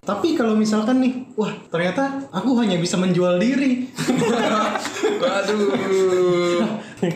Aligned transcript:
Tapi 0.00 0.34
kalau 0.38 0.54
misalkan 0.54 1.02
nih, 1.02 1.14
wah 1.34 1.50
ternyata 1.70 2.30
aku 2.30 2.54
hanya 2.62 2.78
bisa 2.78 2.98
menjual 2.98 3.38
diri. 3.38 3.86
Waduh. 5.22 5.70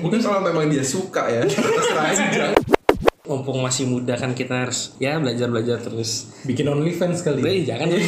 Mungkin 0.03 0.21
kalau 0.22 0.41
memang 0.41 0.67
dia 0.71 0.85
suka 0.85 1.27
ya. 1.31 1.43
Terserah 1.49 2.07
aja. 2.11 2.45
Mumpung 3.25 3.65
masih 3.65 3.89
muda 3.89 4.15
kan 4.21 4.37
kita 4.37 4.69
harus 4.69 4.95
ya 5.01 5.17
belajar-belajar 5.19 5.81
terus. 5.81 6.35
Bikin 6.45 6.69
OnlyFans 6.69 7.25
kali. 7.25 7.41
Eh, 7.44 7.58
jangan. 7.65 7.92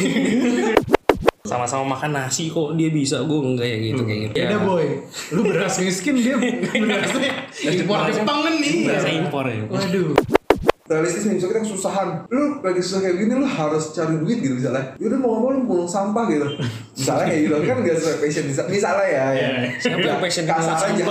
Sama-sama 1.47 1.95
makan 1.95 2.11
nasi 2.11 2.51
kok 2.51 2.75
dia 2.75 2.91
bisa, 2.91 3.23
gue 3.23 3.39
enggak 3.39 3.63
ya 3.71 3.77
gitu 3.79 4.01
kayak 4.03 4.19
gitu. 4.27 4.33
Beda 4.35 4.57
boy, 4.67 4.85
lu 5.31 5.41
beras 5.47 5.79
miskin 5.79 6.19
dia 6.19 6.35
berasnya 6.35 7.31
impor 7.71 8.03
Jepang 8.11 8.43
nih. 8.59 8.91
Saya 8.99 9.15
impor 9.15 9.47
ya. 9.47 9.63
Waduh. 9.71 10.11
Realistis 10.87 11.27
nih, 11.27 11.35
misalnya 11.35 11.53
kita 11.53 11.63
kesusahan 11.67 12.07
Lu 12.27 12.63
lagi 12.63 12.79
susah 12.79 12.99
kayak 13.03 13.15
gini, 13.19 13.33
lu 13.35 13.43
harus 13.43 13.91
cari 13.91 14.15
duit 14.17 14.39
gitu 14.39 14.55
misalnya 14.55 14.95
Yaudah 14.95 15.19
mau 15.19 15.29
ngomong 15.35 15.51
lu 15.51 15.59
mulung 15.65 15.89
sampah 15.89 16.23
gitu 16.27 16.47
Misalnya 16.95 17.25
kayak 17.27 17.41
gitu, 17.43 17.55
kan 17.61 17.77
gak 17.83 17.95
sesuai 17.99 18.17
passion 18.17 18.43
Misal- 18.47 18.69
Misalnya 18.71 19.05
ya, 19.05 19.25
ya. 19.31 19.49
Siapa 19.77 19.99
yang 19.99 20.23
passion 20.23 20.45
Kasar 20.47 20.79
aja? 20.87 21.03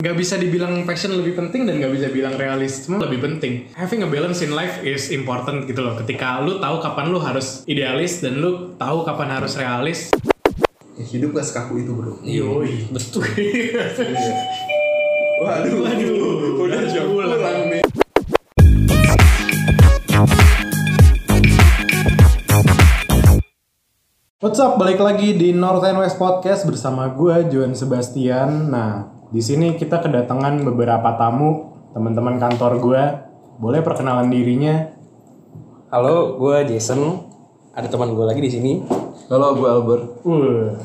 Gak 0.00 0.16
bisa 0.16 0.36
dibilang 0.36 0.84
passion 0.84 1.12
lebih 1.12 1.32
penting 1.34 1.64
dan 1.64 1.76
gak 1.76 1.92
bisa 1.92 2.08
bilang 2.08 2.36
realisme 2.36 2.96
lebih 2.96 3.20
penting. 3.20 3.68
Having 3.72 4.00
a 4.04 4.08
balance 4.08 4.40
in 4.40 4.52
life 4.52 4.80
is 4.80 5.08
important 5.08 5.64
gitu 5.64 5.80
loh. 5.80 5.96
Ketika 5.96 6.40
lu 6.40 6.56
tahu 6.56 6.80
kapan 6.80 7.08
lu 7.08 7.20
harus 7.20 7.64
idealis 7.64 8.20
dan 8.20 8.36
lu 8.36 8.76
tahu 8.76 9.04
kapan 9.04 9.28
harus 9.30 9.56
realis. 9.56 10.08
Ya, 10.96 11.04
Hidup 11.04 11.32
gak 11.32 11.44
sekaku 11.44 11.80
itu 11.80 11.92
bro 11.92 12.16
Yoi. 12.20 12.84
Betul. 12.92 13.24
Waduh, 15.40 15.72
Waduh. 15.80 16.64
udah 16.64 16.80
jam 16.84 17.08
pulang 17.08 17.40
nih 17.72 17.80
What's 24.60 24.76
up? 24.76 24.76
Balik 24.76 25.00
lagi 25.00 25.32
di 25.40 25.56
North 25.56 25.88
and 25.88 25.96
West 26.04 26.20
Podcast 26.20 26.68
bersama 26.68 27.08
gue 27.16 27.48
Juan 27.48 27.72
Sebastian. 27.72 28.68
Nah, 28.68 29.08
di 29.32 29.40
sini 29.40 29.72
kita 29.72 30.04
kedatangan 30.04 30.60
beberapa 30.68 31.16
tamu, 31.16 31.72
teman-teman 31.96 32.36
kantor 32.36 32.76
gue. 32.76 33.02
Boleh 33.56 33.80
perkenalan 33.80 34.28
dirinya? 34.28 34.92
Halo, 35.88 36.36
gue 36.36 36.68
Jason. 36.68 37.24
Ada 37.72 37.88
teman 37.88 38.12
gue 38.12 38.20
lagi 38.20 38.44
di 38.44 38.52
sini. 38.52 38.72
Halo, 39.32 39.56
gue 39.56 39.64
Albert 39.64 40.04
Uh. 40.28 40.76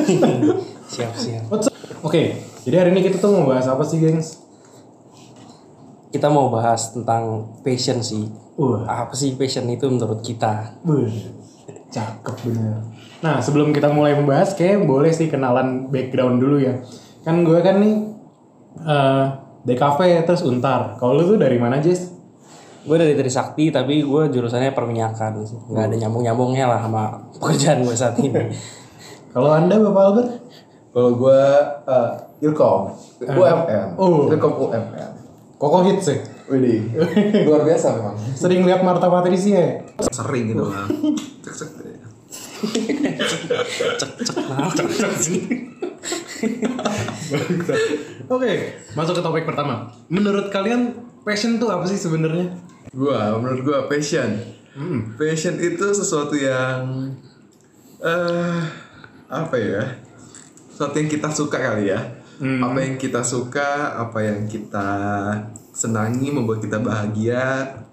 Siap, 0.96 1.12
siap. 1.12 1.44
What's 1.52 1.68
up? 1.68 1.76
Oke, 2.08 2.40
jadi 2.64 2.80
hari 2.80 2.96
ini 2.96 3.04
kita 3.04 3.20
tuh 3.20 3.36
mau 3.36 3.52
bahas 3.52 3.68
apa 3.68 3.84
sih, 3.84 4.00
gengs? 4.00 4.40
Kita 6.08 6.32
mau 6.32 6.48
bahas 6.48 6.88
tentang 6.96 7.52
passion 7.60 8.00
sih. 8.00 8.32
Uh. 8.56 8.80
Apa 8.88 9.12
sih 9.12 9.36
passion 9.36 9.68
itu 9.68 9.84
menurut 9.92 10.24
kita? 10.24 10.72
Wih, 10.88 11.36
cakep 11.96 12.36
bener. 12.44 12.76
Nah, 13.24 13.40
sebelum 13.40 13.72
kita 13.72 13.88
mulai 13.88 14.12
membahas, 14.12 14.52
kayak 14.52 14.84
boleh 14.84 15.08
sih 15.08 15.32
kenalan 15.32 15.88
background 15.88 16.36
dulu 16.36 16.60
ya. 16.60 16.76
Kan 17.24 17.42
gue 17.42 17.58
kan 17.64 17.80
nih 17.80 17.94
eh 18.84 19.24
DKV 19.66 19.98
terus 20.28 20.44
Untar. 20.44 21.00
Kalau 21.00 21.16
lu 21.16 21.24
tuh 21.24 21.38
dari 21.40 21.56
mana, 21.56 21.80
Jess? 21.80 22.12
Gue 22.86 23.00
dari 23.00 23.18
Trisakti 23.18 23.74
tapi 23.74 24.04
gue 24.04 24.22
jurusannya 24.30 24.70
perminyakan 24.76 25.42
sih. 25.42 25.58
Nggak 25.72 25.84
ada 25.90 25.96
nyambung-nyambungnya 26.06 26.70
lah 26.70 26.80
sama 26.84 27.02
pekerjaan 27.40 27.82
gue 27.82 27.96
saat 27.96 28.14
ini. 28.20 28.52
Kalau 29.32 29.50
Anda, 29.50 29.80
Bapak 29.80 30.02
Albert? 30.12 30.30
Kalau 30.96 31.10
gue 31.12 31.40
uh, 31.84 32.10
Ilkom 32.40 32.88
UMN 33.20 34.00
Oh. 34.00 34.32
Ilkom 34.32 34.52
UMN 34.64 35.10
Koko 35.60 35.84
hits 35.84 36.08
ya? 36.08 36.16
Widih, 36.46 36.94
luar 37.42 37.66
biasa 37.66 37.98
memang 37.98 38.14
Sering 38.38 38.62
lihat 38.62 38.86
Marta 38.86 39.10
Patricia 39.10 39.58
ya? 39.58 39.70
Sering 40.14 40.54
gitu 40.54 40.62
lah 40.62 40.86
Cek 41.42 41.54
cek 41.58 41.70
Cek-cek 42.56 44.40
nah, 44.48 44.70
cek-cek 44.72 45.12
sini. 45.20 45.42
Oke, 48.26 48.52
masuk 48.96 49.14
ke 49.18 49.22
topik 49.22 49.44
pertama. 49.44 49.92
Menurut 50.08 50.48
kalian 50.48 50.94
passion 51.26 51.58
tuh 51.60 51.68
apa 51.68 51.84
sih 51.84 51.98
sebenarnya? 51.98 52.54
Gua, 52.94 53.36
menurut 53.36 53.60
gua 53.66 53.78
passion 53.90 54.40
Passion 55.16 55.56
itu 55.58 55.86
sesuatu 55.92 56.36
yang 56.36 57.10
eh 58.00 58.60
Apa 59.26 59.56
ya 59.56 59.84
Sesuatu 60.70 60.94
yang 61.00 61.08
kita 61.10 61.28
suka 61.32 61.58
kali 61.58 61.90
ya 61.90 62.00
Apa 62.36 62.78
yang 62.84 62.96
kita 63.00 63.24
suka 63.24 63.96
Apa 63.96 64.20
yang 64.20 64.44
kita 64.44 64.88
senangi 65.72 66.32
Membuat 66.32 66.60
kita 66.60 66.80
bahagia. 66.80 67.84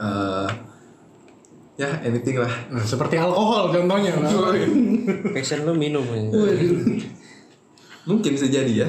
Eh 0.00 0.48
Ya 1.80 1.96
anything 2.04 2.36
lah. 2.36 2.52
Nah, 2.68 2.84
seperti 2.84 3.16
alkohol 3.16 3.72
contohnya. 3.72 4.12
Passion 5.32 5.64
lu 5.64 5.72
minum 5.72 6.04
ya. 6.12 6.28
Mungkin 8.04 8.36
bisa 8.36 8.52
jadi 8.52 8.84
ya. 8.84 8.88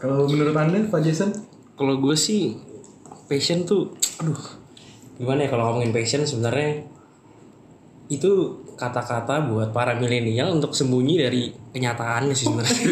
Kalau 0.00 0.24
menurut 0.24 0.56
Anda, 0.56 0.88
Pak 0.88 1.04
Jason? 1.04 1.28
Kalau 1.76 2.00
gue 2.00 2.16
sih 2.16 2.56
passion 3.28 3.68
tuh, 3.68 3.92
aduh, 4.16 4.40
gimana 5.20 5.44
ya 5.44 5.52
kalau 5.52 5.76
ngomongin 5.76 5.92
passion 5.92 6.24
sebenarnya? 6.24 6.88
Itu 8.08 8.63
kata-kata 8.74 9.46
buat 9.46 9.70
para 9.70 9.94
milenial 9.94 10.54
untuk 10.54 10.74
sembunyi 10.74 11.14
dari 11.16 11.42
kenyataannya 11.72 12.34
sih 12.34 12.46
sebenarnya. 12.46 12.74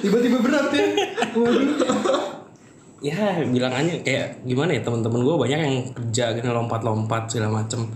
Tiba-tiba 0.00 0.38
berat 0.40 0.72
ya? 0.72 0.86
Ya 3.00 3.40
bilang 3.48 3.72
aja 3.72 3.96
kayak 4.04 4.44
gimana 4.44 4.76
ya 4.76 4.84
teman-teman 4.84 5.24
gue 5.24 5.36
banyak 5.36 5.58
yang 5.60 5.76
kerja 5.96 6.36
gitu 6.36 6.52
lompat-lompat 6.52 7.32
segala 7.32 7.64
macem. 7.64 7.88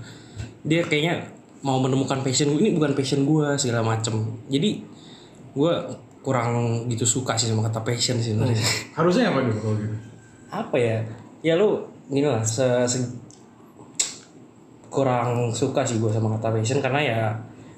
Dia 0.64 0.80
kayaknya 0.84 1.28
mau 1.60 1.76
menemukan 1.80 2.24
passion 2.24 2.52
gue 2.52 2.60
ini 2.60 2.72
bukan 2.72 2.96
passion 2.96 3.28
gue 3.28 3.46
segala 3.60 3.84
macem. 3.84 4.41
Jadi 4.48 4.80
gue 5.52 5.72
kurang 6.24 6.88
gitu 6.88 7.04
suka 7.04 7.36
sih 7.36 7.52
sama 7.52 7.68
kata 7.68 7.84
passion 7.84 8.16
sih 8.16 8.32
sebenarnya. 8.32 8.64
Harusnya 8.96 9.28
apa 9.28 9.44
dulu 9.44 9.58
kalau 9.60 9.76
gitu? 9.76 9.96
apa 10.54 10.78
ya 10.78 11.02
ya 11.42 11.58
lu 11.58 11.82
gini 12.06 12.30
lah 12.30 12.38
se, 12.46 12.62
se- 12.86 13.23
kurang 14.94 15.28
suka 15.50 15.82
sih 15.82 15.99
gue 15.99 16.06
sama 16.09 16.38
kata 16.38 16.55
passion 16.55 16.78
karena 16.78 17.00
ya 17.00 17.21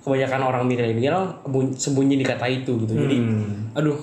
kebanyakan 0.05 0.41
orang 0.45 0.63
milenial 0.63 1.41
sembunyi 1.75 2.15
di 2.15 2.25
kata 2.25 2.45
itu 2.47 2.77
gitu. 2.79 2.93
Jadi 2.93 3.17
aduh 3.73 3.97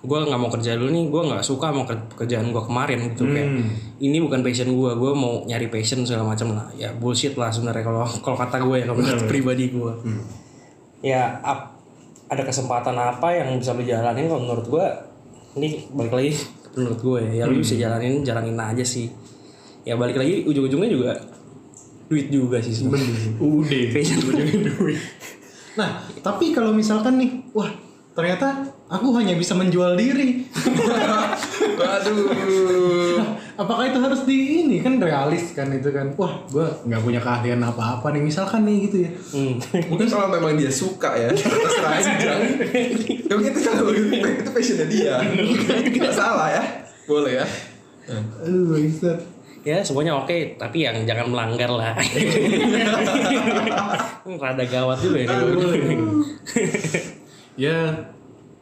gue 0.00 0.16
nggak 0.18 0.38
mau 0.38 0.48
kerja 0.48 0.72
dulu 0.74 0.88
nih 0.88 1.04
gue 1.06 1.22
nggak 1.28 1.42
suka 1.42 1.68
sama 1.68 1.84
ker- 1.84 2.08
pekerjaan 2.08 2.48
gue 2.48 2.62
kemarin 2.62 2.98
gitu 3.10 3.28
kayak 3.28 3.50
ini 3.98 4.16
bukan 4.18 4.40
passion 4.40 4.70
gue 4.70 4.90
gue 4.94 5.12
mau 5.12 5.44
nyari 5.44 5.68
passion 5.68 6.00
segala 6.00 6.24
macam 6.26 6.54
lah. 6.54 6.70
Ya 6.72 6.88
bullshit 6.90 7.34
lah 7.34 7.50
sebenarnya 7.50 7.82
kalau 7.82 8.06
kalau 8.18 8.38
kata 8.38 8.56
gue 8.60 8.76
ya 8.78 8.84
kalau 8.86 8.98
menurut 8.98 9.26
pribadi 9.26 9.64
gue 9.68 9.92
ya 11.02 11.36
ap- 11.42 11.76
ada 12.26 12.40
kesempatan 12.40 12.94
apa 12.94 13.28
yang 13.34 13.58
bisa 13.58 13.74
lu 13.74 13.82
jalanin? 13.82 14.24
Kalau 14.24 14.40
menurut 14.40 14.64
gue 14.64 14.86
ini 15.56 15.68
balik 15.90 16.14
lagi 16.14 16.32
menurut 16.70 17.00
gue 17.02 17.18
ya, 17.26 17.32
ya 17.34 17.44
lu 17.44 17.58
bisa 17.58 17.74
jalanin 17.74 18.22
jalanin 18.22 18.56
aja 18.56 18.80
sih. 18.80 19.10
Ya 19.82 19.96
balik 19.96 20.16
lagi 20.16 20.44
ujung-ujungnya 20.44 20.88
juga 20.88 21.12
duit 22.10 22.26
juga 22.26 22.58
sih 22.58 22.74
sebenarnya 22.74 23.38
Udah. 23.38 23.70
Ujungnya 24.02 24.66
duit. 24.74 24.98
Nah, 25.78 26.02
tapi 26.26 26.50
kalau 26.50 26.74
misalkan 26.74 27.22
nih, 27.22 27.30
wah 27.54 27.70
ternyata 28.10 28.66
aku 28.90 29.14
hanya 29.14 29.38
bisa 29.38 29.54
menjual 29.54 29.94
diri. 29.94 30.42
Waduh 31.78 33.22
Apakah 33.54 33.92
itu 33.92 34.00
harus 34.02 34.24
di 34.26 34.66
ini 34.66 34.82
kan 34.82 34.98
realis 34.98 35.54
kan 35.54 35.70
itu 35.70 35.92
kan? 35.94 36.10
Wah, 36.18 36.42
gue 36.50 36.66
nggak 36.90 37.02
punya 37.04 37.20
keahlian 37.22 37.62
apa-apa 37.62 38.10
nih. 38.10 38.22
Misalkan 38.26 38.66
nih 38.66 38.90
gitu 38.90 38.96
ya. 39.06 39.10
Hmm. 39.30 39.54
Mungkin 39.86 40.08
kalau 40.10 40.26
memang 40.34 40.58
dia 40.58 40.72
suka 40.72 41.14
ya 41.14 41.30
Terserah 41.30 41.92
aja 41.94 42.12
Ya 43.28 43.32
mungkin 43.38 43.52
itu 43.54 43.60
kalau 43.62 43.92
itu 43.94 44.50
passionnya 44.50 44.86
dia 44.90 45.14
Gak 45.94 46.14
salah 46.16 46.48
ya 46.50 46.62
Boleh 47.06 47.38
ya 47.38 47.46
Aduh, 48.42 48.74
Bangsat. 48.74 49.39
Ya 49.60 49.84
semuanya 49.84 50.16
oke 50.16 50.56
tapi 50.56 50.88
yang 50.88 51.04
jangan 51.04 51.28
melanggar 51.28 51.68
lah 51.68 51.92
rada 54.40 54.64
gawat 54.64 54.96
juga 55.04 55.18
ya 55.26 55.28
Ya, 57.60 58.08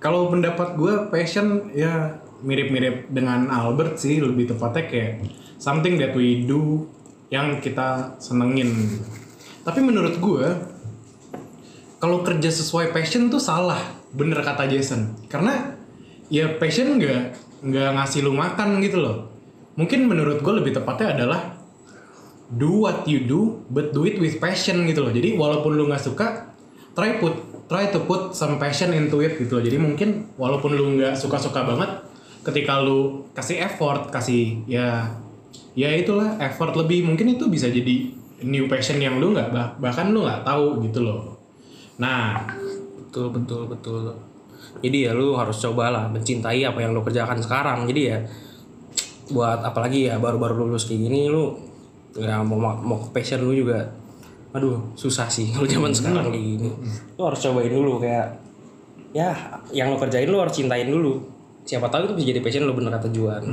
kalau 0.02 0.26
pendapat 0.26 0.74
gue 0.74 1.06
passion 1.06 1.70
ya 1.70 2.18
mirip-mirip 2.42 3.06
dengan 3.14 3.46
Albert 3.46 4.02
sih 4.02 4.18
lebih 4.18 4.50
tepatnya 4.50 4.90
kayak 4.90 5.12
something 5.62 5.94
that 6.02 6.18
we 6.18 6.42
do 6.42 6.82
yang 7.30 7.62
kita 7.62 8.18
senengin. 8.18 8.74
Tapi 9.62 9.86
menurut 9.86 10.18
gue 10.18 10.50
kalau 12.02 12.26
kerja 12.26 12.50
sesuai 12.50 12.90
passion 12.90 13.30
tuh 13.30 13.38
salah, 13.38 13.78
bener 14.10 14.42
kata 14.42 14.66
Jason. 14.66 15.14
Karena 15.30 15.78
ya 16.26 16.58
passion 16.58 16.98
nggak 16.98 17.22
nggak 17.70 17.90
ngasih 18.02 18.26
lu 18.26 18.34
makan 18.34 18.82
gitu 18.82 18.98
loh. 18.98 19.30
Mungkin 19.78 20.10
menurut 20.10 20.42
gue 20.42 20.54
lebih 20.58 20.74
tepatnya 20.74 21.14
adalah 21.14 21.54
do 22.50 22.82
what 22.82 23.06
you 23.06 23.28
do 23.28 23.62
but 23.70 23.94
do 23.94 24.02
it 24.08 24.18
with 24.18 24.42
passion 24.42 24.82
gitu 24.90 25.06
loh. 25.06 25.14
Jadi 25.14 25.38
walaupun 25.38 25.78
lu 25.78 25.86
nggak 25.86 26.02
suka 26.02 26.50
try 26.98 27.22
put 27.22 27.38
try 27.70 27.86
to 27.94 28.02
put 28.08 28.34
some 28.34 28.58
passion 28.58 28.90
into 28.90 29.22
it 29.22 29.38
gitu 29.38 29.60
loh. 29.60 29.62
Jadi 29.62 29.78
mungkin 29.78 30.34
walaupun 30.34 30.74
lu 30.74 30.98
nggak 30.98 31.14
suka-suka 31.14 31.62
banget 31.62 32.02
ketika 32.42 32.82
lu 32.82 33.28
kasih 33.36 33.62
effort 33.62 34.10
kasih 34.10 34.64
ya 34.66 35.14
ya 35.78 35.94
itulah 35.94 36.34
effort 36.42 36.74
lebih. 36.74 37.06
Mungkin 37.06 37.38
itu 37.38 37.46
bisa 37.46 37.70
jadi 37.70 38.10
new 38.42 38.66
passion 38.66 38.98
yang 38.98 39.22
lu 39.22 39.30
nggak 39.30 39.54
bah- 39.54 39.78
bahkan 39.78 40.10
lu 40.10 40.26
nggak 40.26 40.42
tahu 40.42 40.82
gitu 40.82 41.06
loh. 41.06 41.38
Nah 42.02 42.48
betul 42.98 43.30
betul 43.30 43.70
betul. 43.70 44.10
Jadi 44.82 45.06
ya 45.06 45.12
lu 45.14 45.38
harus 45.38 45.60
cobalah 45.62 46.10
mencintai 46.10 46.66
apa 46.66 46.82
yang 46.82 46.96
lu 46.96 47.04
kerjakan 47.04 47.38
sekarang. 47.38 47.84
Jadi 47.86 48.00
ya 48.08 48.18
buat 49.28 49.60
apalagi 49.60 50.08
ya 50.08 50.16
baru-baru 50.16 50.64
lulus 50.68 50.88
kayak 50.88 51.08
gini 51.08 51.28
lu 51.28 51.56
ya 52.16 52.40
mau 52.42 52.58
mau 52.58 52.96
ke 52.98 53.08
passion 53.20 53.44
lu 53.44 53.52
juga 53.52 53.88
aduh 54.56 54.96
susah 54.96 55.28
sih 55.28 55.52
kalau 55.52 55.68
zaman 55.68 55.92
sekarang 55.92 56.32
kayak 56.32 56.44
gini. 56.56 56.68
Lu 57.20 57.22
harus 57.28 57.40
cobain 57.44 57.68
dulu 57.68 58.00
kayak 58.00 58.26
ya 59.12 59.60
yang 59.72 59.92
lu 59.92 59.96
kerjain 60.00 60.28
lu 60.28 60.40
harus 60.40 60.56
cintain 60.56 60.88
dulu. 60.88 61.20
Siapa 61.68 61.92
tahu 61.92 62.08
itu 62.08 62.14
bisa 62.16 62.26
jadi 62.32 62.40
passion 62.40 62.64
lu 62.64 62.72
bener 62.72 62.96
kata 62.96 63.12
Juan. 63.12 63.44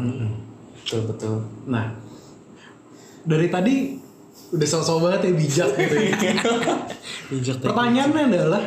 Betul 0.79 1.01
betul. 1.11 1.43
Nah 1.67 1.91
dari 3.27 3.51
tadi 3.51 3.99
udah 4.55 4.67
sok-sok 4.69 4.97
banget 5.03 5.21
ya 5.27 5.31
bijak 5.35 5.69
gitu 5.75 5.95
ya. 5.99 6.15
Bijak 7.33 7.57
pertanyaannya 7.57 8.21
adalah 8.29 8.63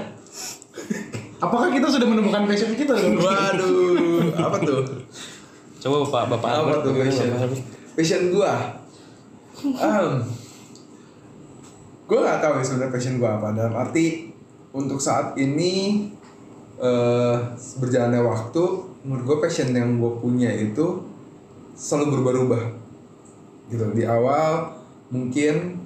apakah 1.39 1.71
kita 1.71 1.87
sudah 1.87 2.07
menemukan 2.11 2.43
passion 2.45 2.75
kita? 2.75 2.93
Waduh, 2.93 4.35
apa 4.35 4.57
tuh? 4.59 4.83
Coba 5.89 6.05
bapak 6.05 6.25
bapak 6.37 6.49
Apa 6.53 6.61
Albert, 6.61 6.81
tuh 6.85 6.93
passion? 7.01 7.29
Passion 7.97 8.23
gua. 8.29 8.53
Um, 9.65 10.13
gua 12.05 12.19
nggak 12.23 12.39
tahu 12.45 12.53
ya 12.61 12.63
sebenarnya 12.63 12.93
passion 12.93 13.15
gua 13.17 13.31
apa. 13.41 13.49
Dalam 13.57 13.75
arti 13.75 14.29
untuk 14.77 15.01
saat 15.01 15.33
ini 15.41 16.07
eh 16.79 17.37
berjalannya 17.81 18.21
waktu, 18.23 18.65
menurut 19.09 19.25
gua 19.25 19.39
passion 19.49 19.73
yang 19.73 19.97
gua 19.97 20.21
punya 20.21 20.53
itu 20.53 21.09
selalu 21.73 22.21
berubah-ubah. 22.21 22.65
Gitu. 23.73 23.85
Di 23.97 24.05
awal 24.05 24.77
mungkin 25.09 25.81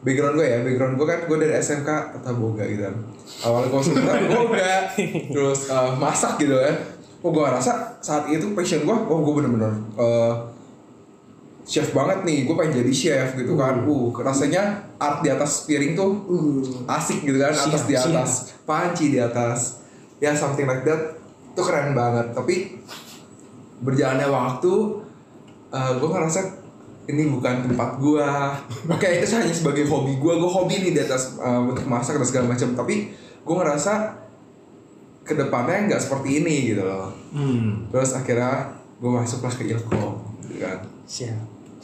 background 0.00 0.38
gue 0.38 0.46
ya, 0.46 0.58
background 0.62 0.94
gue 0.96 1.06
kan 1.08 1.20
gue 1.26 1.38
dari 1.42 1.54
SMK 1.58 1.88
Tata 2.14 2.30
Boga 2.36 2.62
gitu 2.62 2.86
kan. 2.86 2.96
Awalnya 3.42 3.68
gue 3.74 3.82
suka 3.82 4.12
Boga, 4.38 4.70
terus 5.34 5.60
eh, 5.66 5.90
masak 5.98 6.38
gitu 6.38 6.54
kan. 6.54 6.95
Oh 7.26 7.34
gue 7.34 7.42
ngerasa 7.42 7.98
saat 7.98 8.30
itu 8.30 8.54
passion 8.54 8.86
gue, 8.86 8.94
oh 8.94 9.18
gue 9.26 9.34
bener-bener 9.42 9.74
eh, 9.98 10.34
chef 11.66 11.90
banget 11.90 12.22
nih, 12.22 12.46
gue 12.46 12.54
pengen 12.54 12.86
jadi 12.86 12.92
chef 12.94 13.28
gitu 13.34 13.58
kan. 13.58 13.82
Uh, 13.82 14.14
rasanya 14.22 14.86
art 15.02 15.26
di 15.26 15.34
atas 15.34 15.66
piring 15.66 15.98
tuh 15.98 16.22
asik 16.86 17.26
gitu 17.26 17.42
kan, 17.42 17.50
atas 17.50 17.82
di 17.90 17.98
atas, 17.98 18.30
panci 18.62 19.10
di 19.10 19.18
atas, 19.18 19.82
ya 20.22 20.30
something 20.38 20.70
like 20.70 20.86
that, 20.86 21.18
itu 21.50 21.62
keren 21.66 21.98
banget. 21.98 22.30
Tapi 22.30 22.78
berjalannya 23.82 24.30
waktu, 24.30 24.74
eh 25.74 25.92
gue 25.98 26.08
ngerasa 26.08 26.40
ini 27.06 27.22
bukan 27.30 27.70
tempat 27.70 28.02
gua. 28.02 28.58
Oke, 28.94 29.06
itu 29.06 29.26
hanya 29.34 29.54
sebagai 29.54 29.86
hobi 29.86 30.18
gua. 30.18 30.38
Gua 30.38 30.50
hobi 30.50 30.82
nih 30.82 30.92
di 30.94 31.00
atas 31.02 31.38
eh, 31.38 31.60
untuk 31.62 31.86
masak 31.86 32.18
dan 32.18 32.26
segala 32.26 32.46
macam. 32.50 32.74
Tapi 32.74 33.14
gua 33.46 33.62
ngerasa 33.62 33.92
ke 35.26 35.34
depannya 35.34 35.90
nggak 35.90 36.00
seperti 36.00 36.40
ini 36.40 36.70
gitu 36.72 36.86
loh. 36.86 37.10
hmm. 37.34 37.90
Terus 37.90 38.14
akhirnya 38.14 38.70
gua 39.02 39.20
masuklah 39.20 39.50
ke 39.50 39.66
Ilkom, 39.66 40.22
gitu 40.46 40.62
kan. 40.62 40.78
siap 41.04 41.36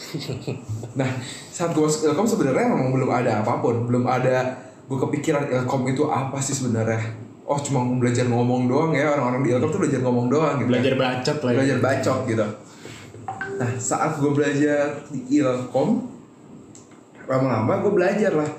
Nah, 0.99 1.11
saat 1.51 1.75
gua 1.75 1.91
masuk 1.91 2.09
Ilkom 2.09 2.25
sebenarnya 2.25 2.71
memang 2.71 2.95
belum 2.95 3.11
ada 3.11 3.43
apa 3.43 3.59
pun, 3.59 3.85
belum 3.91 4.07
ada 4.07 4.57
gua 4.87 4.99
kepikiran 5.05 5.51
Ilkom 5.51 5.83
itu 5.91 6.07
apa 6.07 6.39
sih 6.39 6.55
sebenarnya. 6.55 7.03
Oh, 7.43 7.59
cuma 7.59 7.83
belajar 7.99 8.31
ngomong 8.31 8.71
doang 8.71 8.95
ya 8.95 9.13
orang-orang 9.19 9.43
di 9.43 9.51
Ilkom 9.53 9.71
tuh 9.75 9.81
belajar 9.83 10.01
ngomong 10.01 10.27
doang 10.31 10.55
gitu. 10.63 10.71
belajar 10.71 10.95
bacot 10.95 11.39
lah 11.43 11.51
ya. 11.51 11.57
belajar 11.59 11.79
bacot 11.83 12.19
gitu. 12.31 12.47
Nah 13.59 13.71
saat 13.77 14.17
gue 14.17 14.31
belajar 14.33 15.03
di 15.11 15.21
Ilkom, 15.43 16.09
lama-lama 17.29 17.73
gue 17.83 17.93
belajar 17.93 18.33
lah, 18.33 18.51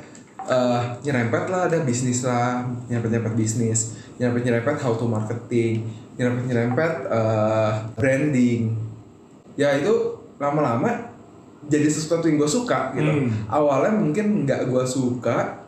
Eh, 0.43 0.81
nyerempet 1.07 1.47
lah 1.47 1.71
ada 1.71 1.79
bisnis 1.87 2.27
lah, 2.27 2.67
nyerempet-nyerempet 2.91 3.35
bisnis, 3.39 3.95
nyerempet-nyerempet 4.19 4.75
how 4.83 4.91
to 4.91 5.07
marketing, 5.07 5.87
nyerempet-nyerempet 6.19 6.91
eh, 7.07 7.71
branding. 7.95 8.75
Ya 9.55 9.79
itu 9.79 10.19
lama-lama 10.35 11.15
jadi 11.71 11.87
sesuatu 11.87 12.27
yang 12.27 12.43
gue 12.43 12.51
suka 12.51 12.91
gitu. 12.91 13.07
Hmm. 13.07 13.31
Awalnya 13.47 13.95
mungkin 13.95 14.43
nggak 14.43 14.67
gue 14.67 14.83
suka, 14.83 15.63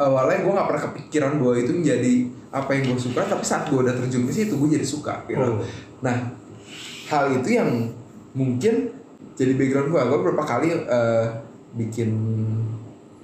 awalnya 0.00 0.40
gue 0.40 0.52
nggak 0.56 0.68
pernah 0.72 0.82
kepikiran 0.88 1.32
bahwa 1.36 1.54
itu 1.60 1.72
menjadi 1.76 2.12
apa 2.56 2.70
yang 2.72 2.96
gue 2.96 3.00
suka, 3.12 3.20
tapi 3.28 3.44
saat 3.44 3.68
gue 3.68 3.84
udah 3.84 3.92
terjun 4.00 4.24
ke 4.24 4.32
situ 4.32 4.56
gue 4.56 4.80
jadi 4.80 4.86
suka 4.86 5.28
gitu. 5.28 5.60
Oh. 5.60 5.60
Nah 6.00 6.32
hal 7.12 7.36
itu 7.36 7.52
yang 7.52 7.68
mungkin 8.32 8.96
jadi 9.36 9.52
background 9.60 9.92
gue 9.92 10.00
gue 10.00 10.18
beberapa 10.24 10.44
kali 10.48 10.72
eh, 10.72 11.26
bikin 11.76 12.10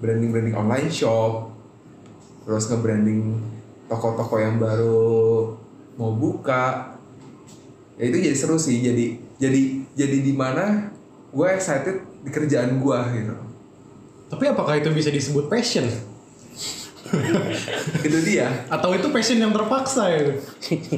branding 0.03 0.35
branding 0.35 0.57
online 0.59 0.91
shop 0.91 1.55
terus 2.43 2.67
nge-branding 2.67 3.39
toko-toko 3.87 4.35
yang 4.43 4.59
baru 4.59 5.55
mau 5.95 6.11
buka. 6.19 6.99
Ya 7.95 8.11
itu 8.11 8.19
jadi 8.19 8.35
seru 8.35 8.59
sih 8.59 8.83
jadi 8.83 9.15
jadi 9.39 9.63
jadi 9.95 10.17
di 10.27 10.35
mana 10.35 10.91
gue 11.31 11.47
excited 11.55 12.03
di 12.27 12.31
kerjaan 12.35 12.83
gue 12.83 12.99
gitu. 13.15 13.35
Tapi 14.33 14.45
apakah 14.51 14.75
itu 14.81 14.91
bisa 14.91 15.13
disebut 15.13 15.47
passion? 15.47 15.87
Itu 18.07 18.19
dia. 18.25 18.65
Atau 18.73 18.97
itu 18.97 19.13
passion 19.13 19.37
yang 19.37 19.53
terpaksa 19.53 20.09
ya? 20.09 20.33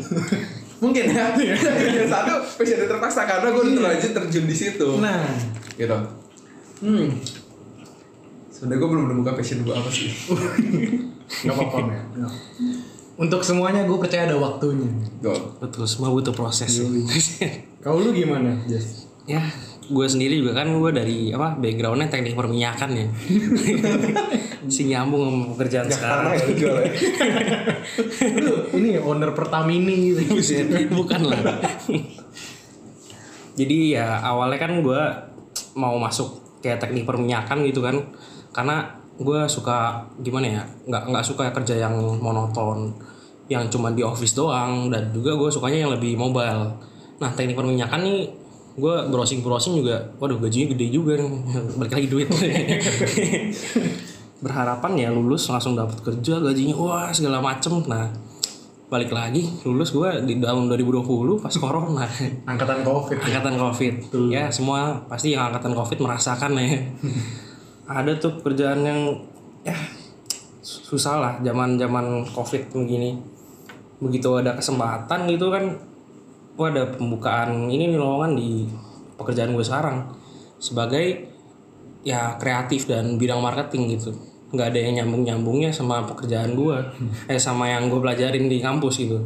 Mungkin 0.85 1.11
ya. 1.11 1.35
Yang 1.99 2.07
satu 2.15 2.33
passion 2.55 2.79
yang 2.87 2.91
terpaksa 2.95 3.27
karena 3.27 3.51
gue 3.51 3.63
udah 3.67 3.75
terlanjur 3.75 4.11
terjun 4.23 4.47
di 4.47 4.55
situ. 4.55 4.89
Nah. 5.03 5.27
Gitu. 5.75 5.99
Hmm 6.87 7.19
sebenarnya 8.55 8.79
gue 8.79 8.89
belum 8.95 9.03
menemukan 9.11 9.35
passion 9.35 9.67
gue 9.67 9.75
apa 9.75 9.91
sih. 9.91 10.15
Nggak 11.43 11.55
apa-apa 11.59 11.79
men. 11.91 12.03
Untuk 13.15 13.43
semuanya 13.43 13.83
gue 13.83 13.99
percaya 13.99 14.31
ada 14.31 14.39
waktunya. 14.39 14.87
Betul. 15.59 15.85
Semua 15.91 16.15
butuh 16.15 16.31
proses. 16.31 16.71
Kalau 17.83 17.99
lu 18.05 18.15
gimana 18.15 18.55
ya 19.25 19.41
gue 19.85 20.07
sendiri 20.09 20.41
juga 20.41 20.65
kan 20.65 20.69
gue 20.73 20.93
dari 20.97 21.29
apa 21.33 21.61
backgroundnya 21.61 22.09
teknik 22.09 22.39
perminyakan 22.39 22.91
ya. 22.95 23.07
Si 24.65 24.89
nyambung 24.89 25.29
sama 25.29 25.45
pekerjaan 25.53 25.93
sekarang. 25.93 26.25
Tanah 26.25 26.33
ya 26.33 26.45
lu 26.49 26.55
jual 26.57 26.77
ya. 26.81 26.91
Lu 28.41 28.55
ini 28.81 28.97
owner 28.97 29.37
Pertamini 29.37 30.17
gitu. 30.17 30.41
Bukan 30.89 31.21
lah. 31.29 31.37
Jadi 33.55 33.93
ya 33.93 34.25
awalnya 34.25 34.57
kan 34.57 34.81
gue 34.81 35.03
mau 35.77 36.01
masuk 36.01 36.41
kayak 36.65 36.81
teknik 36.81 37.05
perminyakan 37.05 37.61
gitu 37.69 37.85
kan 37.85 38.01
karena 38.55 38.87
gue 39.15 39.41
suka 39.47 40.03
gimana 40.23 40.47
ya 40.47 40.63
nggak 40.91 41.03
nggak 41.11 41.25
suka 41.27 41.51
kerja 41.55 41.87
yang 41.87 41.95
monoton 42.19 42.91
yang 43.47 43.69
cuma 43.69 43.93
di 43.93 44.01
office 44.01 44.35
doang 44.35 44.89
dan 44.89 45.13
juga 45.13 45.37
gue 45.37 45.51
sukanya 45.53 45.85
yang 45.85 45.93
lebih 45.93 46.17
mobile. 46.17 46.73
Nah 47.21 47.31
teknik 47.37 47.55
perminyakan 47.55 48.01
nih 48.01 48.21
gue 48.75 48.95
browsing 49.13 49.45
browsing 49.45 49.79
juga 49.79 50.03
waduh 50.19 50.41
gajinya 50.43 50.75
gede 50.75 50.87
juga 50.91 51.21
nih 51.21 51.31
balik 51.79 51.93
lagi 51.93 52.09
duit. 52.09 52.29
Berharapan 54.45 54.93
ya 54.99 55.09
lulus 55.13 55.47
langsung 55.49 55.77
dapat 55.77 56.01
kerja 56.01 56.41
gajinya 56.41 56.75
wah 56.75 57.13
segala 57.13 57.39
macem. 57.45 57.85
Nah 57.85 58.11
balik 58.89 59.13
lagi 59.13 59.47
lulus 59.63 59.93
gue 59.93 60.11
di 60.25 60.41
tahun 60.41 60.67
2020 60.73 61.05
pas 61.39 61.55
corona. 61.61 62.09
Angkatan 62.49 62.81
covid. 62.83 63.19
Angkatan 63.21 63.55
covid. 63.61 63.95
Ya 64.33 64.49
semua 64.49 65.05
pasti 65.07 65.37
yang 65.37 65.53
angkatan 65.53 65.77
covid 65.77 65.99
merasakan 66.01 66.57
ya 66.59 66.67
ada 67.85 68.17
tuh 68.17 68.41
pekerjaan 68.41 68.81
yang 68.81 69.01
ya 69.65 69.77
susah 70.65 71.21
lah 71.21 71.35
zaman 71.45 71.77
zaman 71.77 72.25
covid 72.33 72.73
begini. 72.73 73.21
Begitu 74.01 74.29
ada 74.41 74.57
kesempatan 74.57 75.29
gitu 75.29 75.53
kan 75.53 75.77
wah 76.57 76.71
ada 76.71 76.89
pembukaan 76.89 77.69
ini 77.69 77.93
nih 77.93 77.99
lowongan 78.01 78.33
di 78.37 78.65
pekerjaan 79.21 79.53
gue 79.53 79.65
sekarang. 79.65 80.09
Sebagai 80.57 81.29
ya 82.05 82.37
kreatif 82.41 82.89
dan 82.89 83.21
bidang 83.21 83.45
marketing 83.45 84.01
gitu. 84.01 84.17
Nggak 84.55 84.73
ada 84.73 84.79
yang 84.81 84.95
nyambung 85.05 85.23
nyambungnya 85.29 85.71
sama 85.75 86.05
pekerjaan 86.09 86.57
gue 86.57 86.77
eh 87.33 87.41
sama 87.41 87.69
yang 87.69 87.93
gue 87.93 88.01
pelajarin 88.01 88.49
di 88.49 88.65
kampus 88.65 89.05
gitu. 89.05 89.21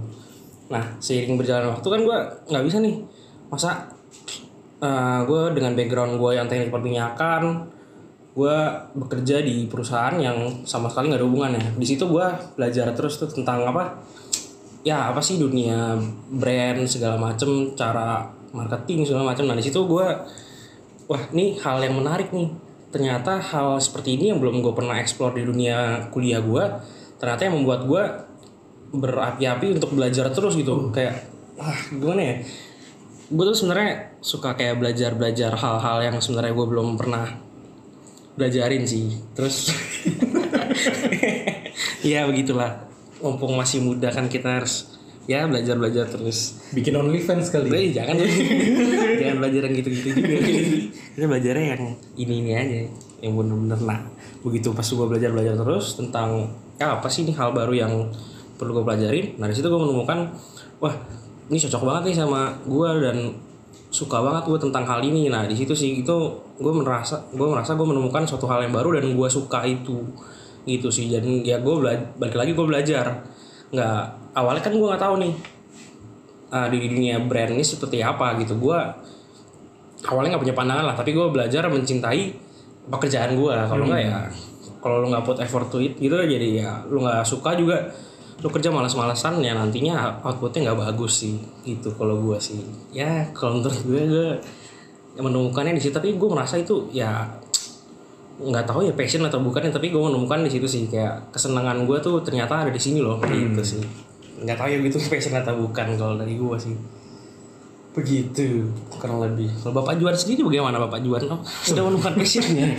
Nah 0.66 0.98
seiring 0.98 1.38
berjalan 1.38 1.70
waktu 1.78 1.86
kan 1.86 2.00
gue 2.02 2.18
nggak 2.50 2.64
bisa 2.66 2.82
nih. 2.82 3.06
Masa 3.54 3.86
eh 4.82 5.20
gue 5.22 5.42
dengan 5.54 5.78
background 5.78 6.18
gue 6.18 6.30
yang 6.34 6.50
teknik 6.50 6.74
perminyakan 6.74 7.77
gue 8.38 8.59
bekerja 8.95 9.42
di 9.42 9.66
perusahaan 9.66 10.14
yang 10.14 10.62
sama 10.62 10.87
sekali 10.87 11.11
nggak 11.11 11.18
ada 11.18 11.26
hubungannya. 11.26 11.64
Di 11.75 11.87
situ 11.90 12.07
gue 12.07 12.26
belajar 12.54 12.95
terus 12.95 13.18
tuh 13.18 13.26
tentang 13.26 13.66
apa? 13.66 13.99
Ya 14.87 15.11
apa 15.11 15.18
sih 15.18 15.42
dunia 15.42 15.99
brand 16.30 16.87
segala 16.87 17.18
macem 17.18 17.75
cara 17.75 18.30
marketing 18.54 19.02
segala 19.11 19.35
macem. 19.35 19.42
Nah 19.42 19.59
di 19.59 19.66
situ 19.66 19.83
gue 19.90 20.07
wah 21.11 21.23
ini 21.35 21.59
hal 21.59 21.83
yang 21.83 21.99
menarik 21.99 22.30
nih. 22.30 22.54
Ternyata 22.95 23.42
hal 23.42 23.83
seperti 23.83 24.14
ini 24.14 24.30
yang 24.30 24.38
belum 24.38 24.62
gue 24.62 24.71
pernah 24.71 25.02
explore 25.02 25.35
di 25.35 25.42
dunia 25.42 26.07
kuliah 26.14 26.38
gue 26.38 26.64
ternyata 27.18 27.50
yang 27.50 27.59
membuat 27.59 27.90
gue 27.90 28.02
berapi-api 28.95 29.83
untuk 29.83 29.99
belajar 29.99 30.30
terus 30.30 30.54
gitu. 30.54 30.95
Kayak 30.95 31.26
wah 31.59 31.75
gimana 31.90 32.23
ya? 32.23 32.35
Gue 33.35 33.45
tuh 33.50 33.66
sebenarnya 33.66 34.14
suka 34.23 34.54
kayak 34.54 34.78
belajar 34.78 35.18
belajar 35.18 35.59
hal-hal 35.59 36.07
yang 36.07 36.16
sebenarnya 36.23 36.54
gue 36.54 36.66
belum 36.71 36.95
pernah 36.95 37.48
belajarin 38.38 38.87
sih. 38.87 39.18
Terus 39.35 39.75
ya 42.14 42.25
begitulah. 42.30 42.87
Mumpung 43.18 43.59
masih 43.59 43.83
muda 43.83 44.14
kan 44.14 44.30
kita 44.30 44.62
harus 44.62 44.95
ya 45.26 45.45
belajar 45.50 45.75
belajar 45.75 46.07
terus. 46.07 46.62
Bikin 46.71 46.95
OnlyFans 46.95 47.50
kali. 47.50 47.68
Eh, 47.75 47.90
jangan. 47.90 48.16
Jangan 49.21 49.37
belajar 49.42 49.61
yang 49.66 49.75
gitu-gitu 49.75 50.09
juga. 50.14 50.38
Kita 51.18 51.26
belajarnya 51.26 51.66
yang 51.75 51.85
ini 52.14 52.35
ini 52.47 52.52
aja 52.54 52.76
yang 53.18 53.35
bener-bener 53.35 53.83
nah 53.83 53.99
begitu 54.47 54.71
pas 54.71 54.87
gue 54.87 55.07
belajar 55.11 55.35
belajar 55.35 55.59
terus 55.59 55.99
tentang 55.99 56.54
ya 56.78 56.95
apa 56.95 57.11
sih 57.11 57.26
ini 57.26 57.35
hal 57.35 57.50
baru 57.50 57.75
yang 57.75 57.92
perlu 58.54 58.78
gue 58.78 58.85
pelajarin. 58.87 59.35
Nah 59.42 59.50
dari 59.50 59.59
situ 59.59 59.66
gue 59.66 59.80
menemukan 59.83 60.30
wah 60.78 60.95
ini 61.50 61.59
cocok 61.59 61.83
banget 61.83 62.02
nih 62.12 62.16
sama 62.23 62.54
gue 62.62 62.90
dan 63.02 63.16
suka 63.88 64.21
banget 64.21 64.45
gue 64.49 64.59
tentang 64.68 64.85
hal 64.85 65.00
ini. 65.00 65.33
Nah 65.33 65.49
di 65.49 65.57
situ 65.57 65.73
sih 65.73 66.04
itu 66.04 66.16
gue 66.61 66.73
merasa 66.73 67.25
gue 67.33 67.49
merasa 67.49 67.73
gue 67.76 67.87
menemukan 67.88 68.25
suatu 68.28 68.45
hal 68.49 68.64
yang 68.64 68.75
baru 68.75 69.00
dan 69.00 69.12
gue 69.12 69.28
suka 69.28 69.64
itu. 69.64 70.04
Gitu 70.68 70.88
sih. 70.92 71.09
Dan 71.09 71.45
ya 71.45 71.61
gue 71.61 71.75
belajar 71.75 72.04
balik 72.16 72.37
lagi 72.37 72.52
gue 72.52 72.66
belajar. 72.66 73.07
Nggak 73.73 74.00
awalnya 74.37 74.62
kan 74.62 74.73
gue 74.76 74.88
nggak 74.88 75.02
tahu 75.02 75.14
nih 75.25 75.33
uh, 76.52 76.68
di 76.68 76.78
dunia 76.85 77.16
brand 77.25 77.52
ini 77.57 77.64
seperti 77.64 78.04
apa 78.04 78.37
gitu. 78.40 78.57
Gue 78.61 78.78
awalnya 80.07 80.37
nggak 80.37 80.45
punya 80.47 80.57
pandangan 80.57 80.85
lah 80.87 80.95
tapi 80.95 81.11
gue 81.11 81.26
belajar 81.26 81.66
mencintai 81.66 82.23
pekerjaan 82.88 83.35
gue 83.35 83.54
kalau 83.66 83.85
nggak 83.85 84.02
ya 84.07 84.18
kalau 84.78 85.02
lu 85.02 85.07
nggak 85.11 85.25
put 85.26 85.38
effort 85.42 85.66
to 85.68 85.83
it 85.83 85.99
gitu 85.99 86.14
jadi 86.14 86.49
ya 86.62 86.73
lu 86.87 87.02
nggak 87.02 87.26
suka 87.26 87.59
juga 87.59 87.90
lu 88.38 88.49
kerja 88.54 88.71
malas-malasan 88.71 89.42
ya 89.42 89.50
nantinya 89.50 90.23
outputnya 90.23 90.71
nggak 90.71 90.78
bagus 90.78 91.26
sih 91.26 91.42
gitu 91.66 91.90
kalau 91.99 92.23
gue 92.23 92.38
sih. 92.38 92.62
Ya 92.95 93.26
kalau 93.35 93.59
menurut 93.59 93.83
gue 93.83 94.02
gue 94.07 94.28
menemukannya 95.18 95.75
di 95.75 95.83
situ 95.83 95.99
tapi 95.99 96.14
gue 96.14 96.28
merasa 96.30 96.54
itu 96.54 96.87
ya 96.95 97.26
nggak 98.38 98.71
tahu 98.71 98.87
ya 98.87 98.95
passion 98.95 99.26
atau 99.26 99.42
bukan 99.42 99.66
ya 99.66 99.75
tapi 99.75 99.90
gue 99.90 99.99
menemukan 99.99 100.47
di 100.47 100.54
situ 100.54 100.71
sih. 100.71 100.87
Kayak 100.87 101.35
kesenangan 101.35 101.83
gue 101.83 101.99
tuh 101.99 102.23
ternyata 102.23 102.62
ada 102.62 102.71
di 102.71 102.78
sini 102.78 103.02
loh 103.02 103.18
gitu 103.26 103.62
sih. 103.66 103.83
Nggak 104.38 104.54
tahu 104.54 104.68
ya 104.71 104.78
gitu 104.87 104.97
passion 105.11 105.35
atau 105.35 105.59
bukan 105.59 105.99
kalau 105.99 106.14
dari 106.14 106.38
gue 106.38 106.57
sih. 106.62 106.78
Begitu 107.99 108.71
kurang 108.95 109.18
lebih. 109.18 109.50
Kalau 109.66 109.83
bapak 109.83 109.99
Juan 109.99 110.14
sendiri 110.14 110.47
bagaimana 110.47 110.78
bapak 110.78 111.02
Juan? 111.02 111.26
Oh, 111.26 111.42
sudah 111.42 111.83
menemukan 111.90 112.14
passionnya 112.14 112.71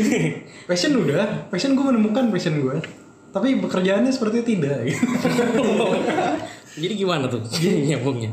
Passion 0.70 0.96
udah, 0.96 1.52
passion 1.52 1.76
gue 1.76 1.84
menemukan 1.84 2.32
passion 2.32 2.56
gue. 2.56 3.03
Tapi 3.34 3.58
pekerjaannya 3.58 4.12
sepertinya 4.14 4.46
tidak. 4.46 4.78
gitu. 4.86 5.04
jadi 6.82 6.94
gimana 6.94 7.26
tuh 7.30 7.42
nyambungnya 7.62 8.30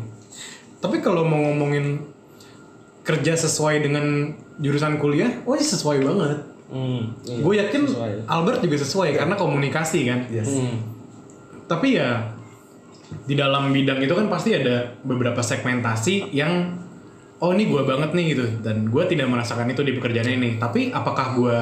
Tapi 0.82 0.98
kalau 1.02 1.26
mau 1.26 1.42
ngomongin 1.42 2.02
kerja 3.02 3.34
sesuai 3.34 3.82
dengan 3.82 4.34
jurusan 4.62 5.02
kuliah, 5.02 5.42
oh 5.46 5.58
ini 5.58 5.66
sesuai 5.66 6.06
banget. 6.06 6.40
hmm, 6.70 7.02
iya. 7.26 7.38
Gue 7.42 7.54
yakin 7.58 7.82
Sesuai. 7.90 8.12
Albert 8.30 8.60
juga 8.62 8.78
sesuai 8.78 9.10
karena 9.18 9.36
komunikasi 9.38 10.00
kan. 10.06 10.20
Yes. 10.30 10.54
Hmm. 10.54 10.78
Tapi 11.66 11.98
ya 11.98 12.38
di 13.26 13.36
dalam 13.36 13.74
bidang 13.74 14.00
itu 14.06 14.14
kan 14.14 14.30
pasti 14.30 14.56
ada 14.56 14.96
beberapa 15.04 15.42
segmentasi 15.44 16.32
yang 16.32 16.78
oh 17.42 17.52
ini 17.52 17.68
gue 17.68 17.82
banget 17.84 18.14
nih 18.14 18.26
gitu 18.38 18.46
dan 18.62 18.88
gue 18.88 19.04
tidak 19.10 19.28
merasakan 19.28 19.70
itu 19.74 19.82
di 19.82 19.98
pekerjaan 19.98 20.30
ini. 20.30 20.62
Tapi 20.62 20.94
apakah 20.94 21.34
gue 21.38 21.58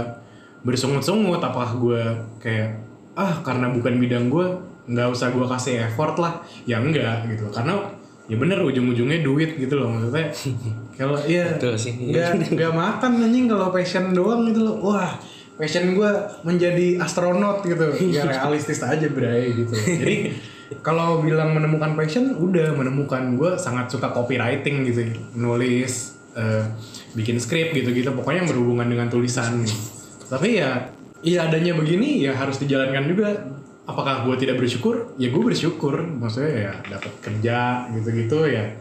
bersungut-sungut? 0.67 1.39
Apakah 1.39 1.71
gue 1.79 2.03
kayak 2.43 2.88
ah 3.17 3.41
karena 3.45 3.71
bukan 3.73 3.97
bidang 3.97 4.29
gue 4.29 4.45
nggak 4.89 5.07
usah 5.13 5.29
gue 5.29 5.45
kasih 5.45 5.85
effort 5.85 6.17
lah? 6.17 6.41
Ya 6.65 6.81
enggak 6.81 7.29
gitu. 7.29 7.53
Karena 7.53 7.77
ya 8.29 8.37
bener 8.37 8.61
ujung-ujungnya 8.61 9.21
duit 9.21 9.57
gitu 9.57 9.77
loh 9.77 9.93
maksudnya. 9.93 10.33
Kalau 10.99 11.17
iya 11.23 11.55
nggak 11.55 12.51
nggak 12.59 12.73
makan 12.75 13.11
anjing 13.23 13.47
kalau 13.47 13.71
passion 13.71 14.11
doang 14.11 14.51
gitu 14.51 14.67
loh. 14.67 14.75
Wah 14.83 15.15
passion 15.55 15.95
gue 15.95 16.11
menjadi 16.43 16.99
astronot 16.99 17.63
gitu. 17.63 17.87
Ya 18.11 18.27
realistis 18.35 18.83
aja 18.83 19.07
bray 19.07 19.55
gitu. 19.55 19.71
Jadi 19.71 20.35
kalau 20.83 21.23
bilang 21.23 21.55
menemukan 21.55 21.95
passion 21.95 22.35
udah 22.35 22.75
menemukan. 22.75 23.39
Gue 23.39 23.55
sangat 23.55 23.87
suka 23.87 24.11
copywriting 24.11 24.83
gitu. 24.91 25.07
Nulis 25.39 26.19
eh, 26.35 26.67
bikin 27.15 27.39
skrip 27.39 27.71
gitu 27.71 27.95
gitu 27.95 28.11
pokoknya 28.11 28.43
yang 28.43 28.49
berhubungan 28.51 28.87
dengan 28.91 29.07
tulisan. 29.07 29.63
Tapi 30.27 30.59
ya 30.59 30.98
iya 31.23 31.47
adanya 31.47 31.75
begini 31.75 32.23
ya 32.23 32.35
harus 32.35 32.59
dijalankan 32.59 33.03
juga. 33.07 33.29
Apakah 33.89 34.21
gue 34.29 34.35
tidak 34.37 34.61
bersyukur? 34.61 35.17
Ya 35.17 35.33
gue 35.33 35.41
bersyukur. 35.41 35.97
Maksudnya 35.97 36.51
ya 36.53 36.73
dapat 36.85 37.13
kerja 37.25 37.89
gitu-gitu 37.97 38.45
ya. 38.45 38.77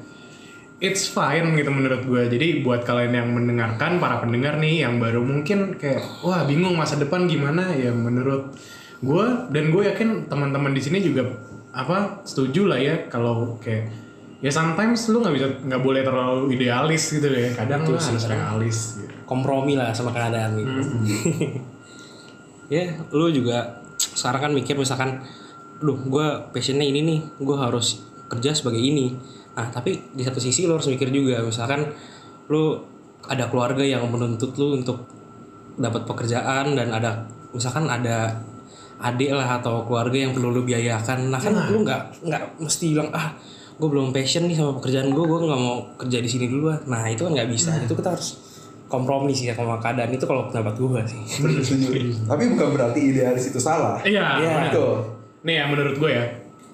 It's 0.78 1.10
fine 1.10 1.56
gitu 1.58 1.72
menurut 1.72 2.04
gue. 2.04 2.22
Jadi 2.28 2.60
buat 2.60 2.84
kalian 2.84 3.16
yang 3.16 3.28
mendengarkan 3.32 3.98
para 3.98 4.20
pendengar 4.20 4.60
nih 4.60 4.84
yang 4.86 5.00
baru 5.00 5.24
mungkin 5.24 5.80
kayak 5.80 6.22
wah 6.22 6.44
bingung 6.44 6.76
masa 6.76 7.00
depan 7.00 7.24
gimana? 7.24 7.72
Ya 7.72 7.90
menurut 7.90 8.54
gue 9.00 9.26
dan 9.48 9.64
gue 9.72 9.82
yakin 9.88 10.28
teman-teman 10.28 10.76
di 10.76 10.82
sini 10.84 11.00
juga 11.00 11.24
apa 11.72 12.22
setuju 12.26 12.68
lah 12.68 12.78
ya 12.78 13.06
kalau 13.08 13.56
kayak 13.62 13.90
ya 14.38 14.50
sometimes 14.54 15.08
lu 15.10 15.22
nggak 15.22 15.34
bisa 15.34 15.46
nggak 15.66 15.82
boleh 15.82 16.02
terlalu 16.04 16.52
idealis 16.52 17.16
gitu 17.16 17.26
ya. 17.32 17.56
Kadang 17.56 17.88
lu 17.88 17.96
harus 17.96 18.24
realis 18.28 18.78
gitu. 19.02 19.14
kompromi 19.24 19.74
lah 19.74 19.90
sama 19.96 20.12
keadaan 20.12 20.52
gitu 20.62 20.78
ya 22.68 22.84
lu 23.12 23.32
juga 23.32 23.80
sekarang 23.98 24.48
kan 24.48 24.52
mikir 24.52 24.76
misalkan 24.76 25.24
duh 25.78 25.96
gue 25.96 26.26
passionnya 26.52 26.84
ini 26.84 27.00
nih 27.04 27.20
gue 27.40 27.56
harus 27.56 28.04
kerja 28.28 28.52
sebagai 28.52 28.78
ini. 28.78 29.16
Nah 29.56 29.72
tapi 29.72 29.98
di 30.14 30.22
satu 30.22 30.38
sisi 30.38 30.68
lu 30.68 30.76
harus 30.76 30.86
mikir 30.90 31.08
juga 31.08 31.40
misalkan 31.42 31.88
lu 32.52 32.76
ada 33.26 33.48
keluarga 33.50 33.82
yang 33.82 34.04
menuntut 34.08 34.54
lu 34.60 34.78
untuk 34.78 35.08
dapat 35.78 36.04
pekerjaan 36.04 36.74
dan 36.74 36.88
ada 36.92 37.24
misalkan 37.54 37.88
ada 37.88 38.36
adik 38.98 39.30
lah 39.30 39.62
atau 39.62 39.86
keluarga 39.86 40.18
yang 40.28 40.32
perlu 40.34 40.50
lu 40.50 40.62
biayakan. 40.66 41.30
Nah 41.30 41.40
kan 41.40 41.54
lu 41.70 41.86
nggak 41.86 42.26
nggak 42.26 42.42
mesti 42.58 42.92
bilang 42.92 43.10
ah 43.14 43.32
gue 43.78 43.88
belum 43.88 44.10
passion 44.10 44.50
nih 44.50 44.58
sama 44.58 44.74
pekerjaan 44.82 45.14
gue 45.14 45.24
gue 45.24 45.38
nggak 45.46 45.62
mau 45.62 45.86
kerja 45.94 46.18
di 46.18 46.26
sini 46.26 46.50
dulu 46.50 46.74
ah." 46.74 46.82
nah 46.90 47.06
itu 47.06 47.22
kan 47.22 47.32
nggak 47.32 47.48
bisa. 47.48 47.70
Itu 47.78 47.94
kita 47.94 48.18
harus 48.18 48.47
kompromi 48.88 49.36
sih 49.36 49.52
sama 49.52 49.76
keadaan 49.78 50.10
itu 50.10 50.24
kalau 50.24 50.48
pendapat 50.48 50.74
gue 50.80 51.00
sih 51.04 51.20
Tapi 52.32 52.42
bukan 52.56 52.68
berarti 52.72 53.00
idealis 53.12 53.52
itu 53.52 53.60
salah. 53.60 54.00
Iya. 54.02 54.40
Iya. 54.40 54.48
benar. 54.48 54.72
Betul. 54.72 54.92
Nih 55.44 55.54
ya 55.60 55.64
menurut 55.68 55.96
gue 56.00 56.10
ya 56.10 56.24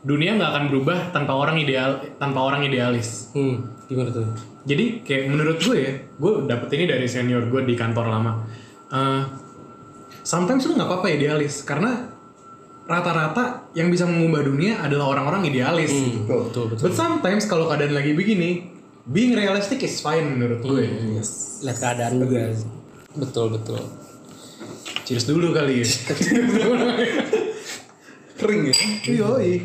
dunia 0.04 0.36
nggak 0.36 0.50
akan 0.52 0.64
berubah 0.70 0.98
tanpa 1.10 1.32
orang 1.34 1.56
ideal 1.58 1.96
tanpa 2.20 2.40
orang 2.44 2.62
idealis. 2.64 3.32
hmm 3.34 3.56
gimana 3.84 4.08
tuh 4.08 4.24
Jadi 4.64 5.04
kayak 5.04 5.28
menurut 5.28 5.60
gue 5.60 5.76
ya, 5.76 5.92
gue 5.92 6.32
dapet 6.48 6.72
ini 6.72 6.84
dari 6.88 7.04
senior 7.04 7.44
gue 7.52 7.68
di 7.68 7.76
kantor 7.76 8.08
lama. 8.08 8.32
Eh, 8.88 9.22
sometimes 10.24 10.64
lu 10.64 10.72
nggak 10.72 10.88
apa-apa 10.88 11.12
idealis 11.12 11.60
karena 11.68 12.08
rata-rata 12.84 13.68
yang 13.76 13.88
bisa 13.92 14.04
mengubah 14.08 14.44
dunia 14.44 14.80
adalah 14.80 15.12
orang-orang 15.16 15.48
idealis. 15.52 15.92
gitu. 15.92 16.24
Betul. 16.24 16.40
betul 16.48 16.64
betul 16.72 16.84
But 16.88 16.94
sometimes 16.96 17.44
kalau 17.44 17.68
keadaan 17.68 17.92
lagi 17.92 18.16
begini, 18.16 18.73
being 19.08 19.36
realistic 19.36 19.84
is 19.84 20.00
fine 20.00 20.36
menurut 20.36 20.64
gue. 20.64 20.84
Yes. 21.18 21.60
lihat 21.64 21.78
keadaan 21.80 22.20
juga 22.20 22.52
betul 23.14 23.46
betul 23.56 23.80
Cheers 25.04 25.28
dulu 25.28 25.52
kali 25.52 25.84
ya. 25.84 25.86
Kering 28.40 28.72
ya. 28.72 28.74
Yoi. 29.04 29.60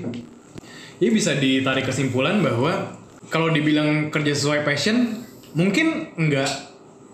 Ini 1.00 1.10
bisa 1.16 1.32
ditarik 1.40 1.88
kesimpulan 1.88 2.44
bahwa 2.44 3.00
kalau 3.32 3.48
dibilang 3.48 4.12
kerja 4.12 4.36
sesuai 4.36 4.68
passion, 4.68 5.24
mungkin 5.56 6.12
enggak. 6.20 6.52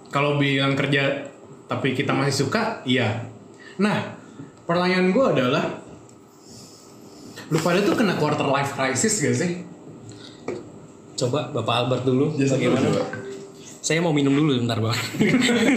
Kalau 0.09 0.41
bilang 0.41 0.73
kerja 0.73 1.29
tapi 1.69 1.93
kita 1.93 2.17
masih 2.17 2.49
suka, 2.49 2.81
iya. 2.89 3.29
Nah, 3.77 4.17
pertanyaan 4.65 5.13
gue 5.13 5.25
adalah, 5.37 5.65
lu 7.53 7.61
pada 7.61 7.85
tuh 7.85 7.93
kena 7.93 8.17
quarter 8.17 8.49
life 8.49 8.73
crisis 8.73 9.21
gak 9.21 9.37
sih? 9.37 9.51
Coba 11.15 11.39
bapak 11.55 11.75
Albert 11.87 12.03
dulu 12.03 12.35
dulu, 12.35 12.47
bagaimana 12.47 12.87
coba. 12.91 13.03
saya 13.79 13.99
mau 14.03 14.11
minum 14.11 14.35
dulu 14.35 14.59
bentar 14.59 14.79
bang 14.83 14.99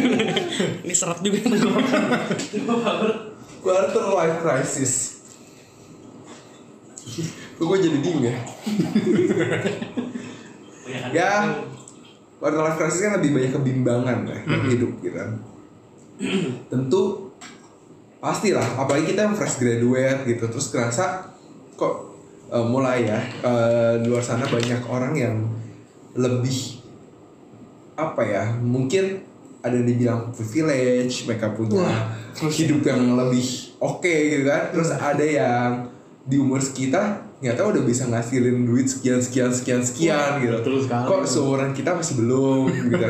ini 0.85 0.95
serat 0.95 1.23
juga 1.23 1.38
Quarter 3.59 4.07
life 4.14 4.38
crisis. 4.47 4.92
Kok 7.59 7.64
gue 7.66 7.78
jadi 7.83 7.99
bingung 7.99 8.23
ya? 8.23 8.38
ya, 11.11 11.30
quarter 12.38 12.61
life 12.62 12.78
crisis 12.78 13.02
kan 13.02 13.18
lebih 13.18 13.35
banyak 13.35 13.50
kebimbangan 13.50 14.18
ya 14.30 14.38
dalam 14.47 14.66
hidup 14.71 14.92
gitu 15.02 15.16
kan. 15.18 15.30
Tentu 16.71 17.35
pastilah, 18.23 18.78
apalagi 18.78 19.11
kita 19.11 19.26
yang 19.26 19.35
fresh 19.35 19.59
graduate 19.59 20.23
gitu, 20.26 20.47
terus 20.47 20.71
kerasa 20.71 21.35
kok 21.75 22.08
eh, 22.52 22.67
mulai 22.67 23.09
ya. 23.09 23.21
Di 24.00 24.07
luar 24.09 24.25
sana 24.25 24.45
banyak 24.49 24.83
orang 24.88 25.14
yang 25.17 25.37
lebih 26.19 26.81
apa 27.99 28.23
ya 28.23 28.45
mungkin 28.62 29.26
ada 29.59 29.75
yang 29.75 29.87
dibilang 29.90 30.21
privilege 30.31 31.26
mereka 31.26 31.50
punya 31.50 32.14
hidup 32.38 32.87
yang 32.87 33.19
lebih 33.19 33.76
oke 33.78 34.09
gitu 34.09 34.45
kan. 34.49 34.73
Terus 34.73 34.90
ada 34.95 35.25
yang 35.25 35.88
di 36.28 36.37
umur 36.37 36.61
kita 36.61 37.25
nggak 37.38 37.55
tahu 37.55 37.71
udah 37.71 37.85
bisa 37.87 38.11
ngasilin 38.11 38.67
duit 38.67 38.90
sekian 38.90 39.23
sekian 39.23 39.55
sekian 39.55 39.78
sekian 39.78 40.43
gitu. 40.43 40.59
betul 40.59 40.83
sekali. 40.83 41.07
kok 41.07 41.23
seumuran 41.23 41.71
kita 41.71 41.95
masih 41.95 42.19
belum 42.19 42.67
gitu 42.90 43.07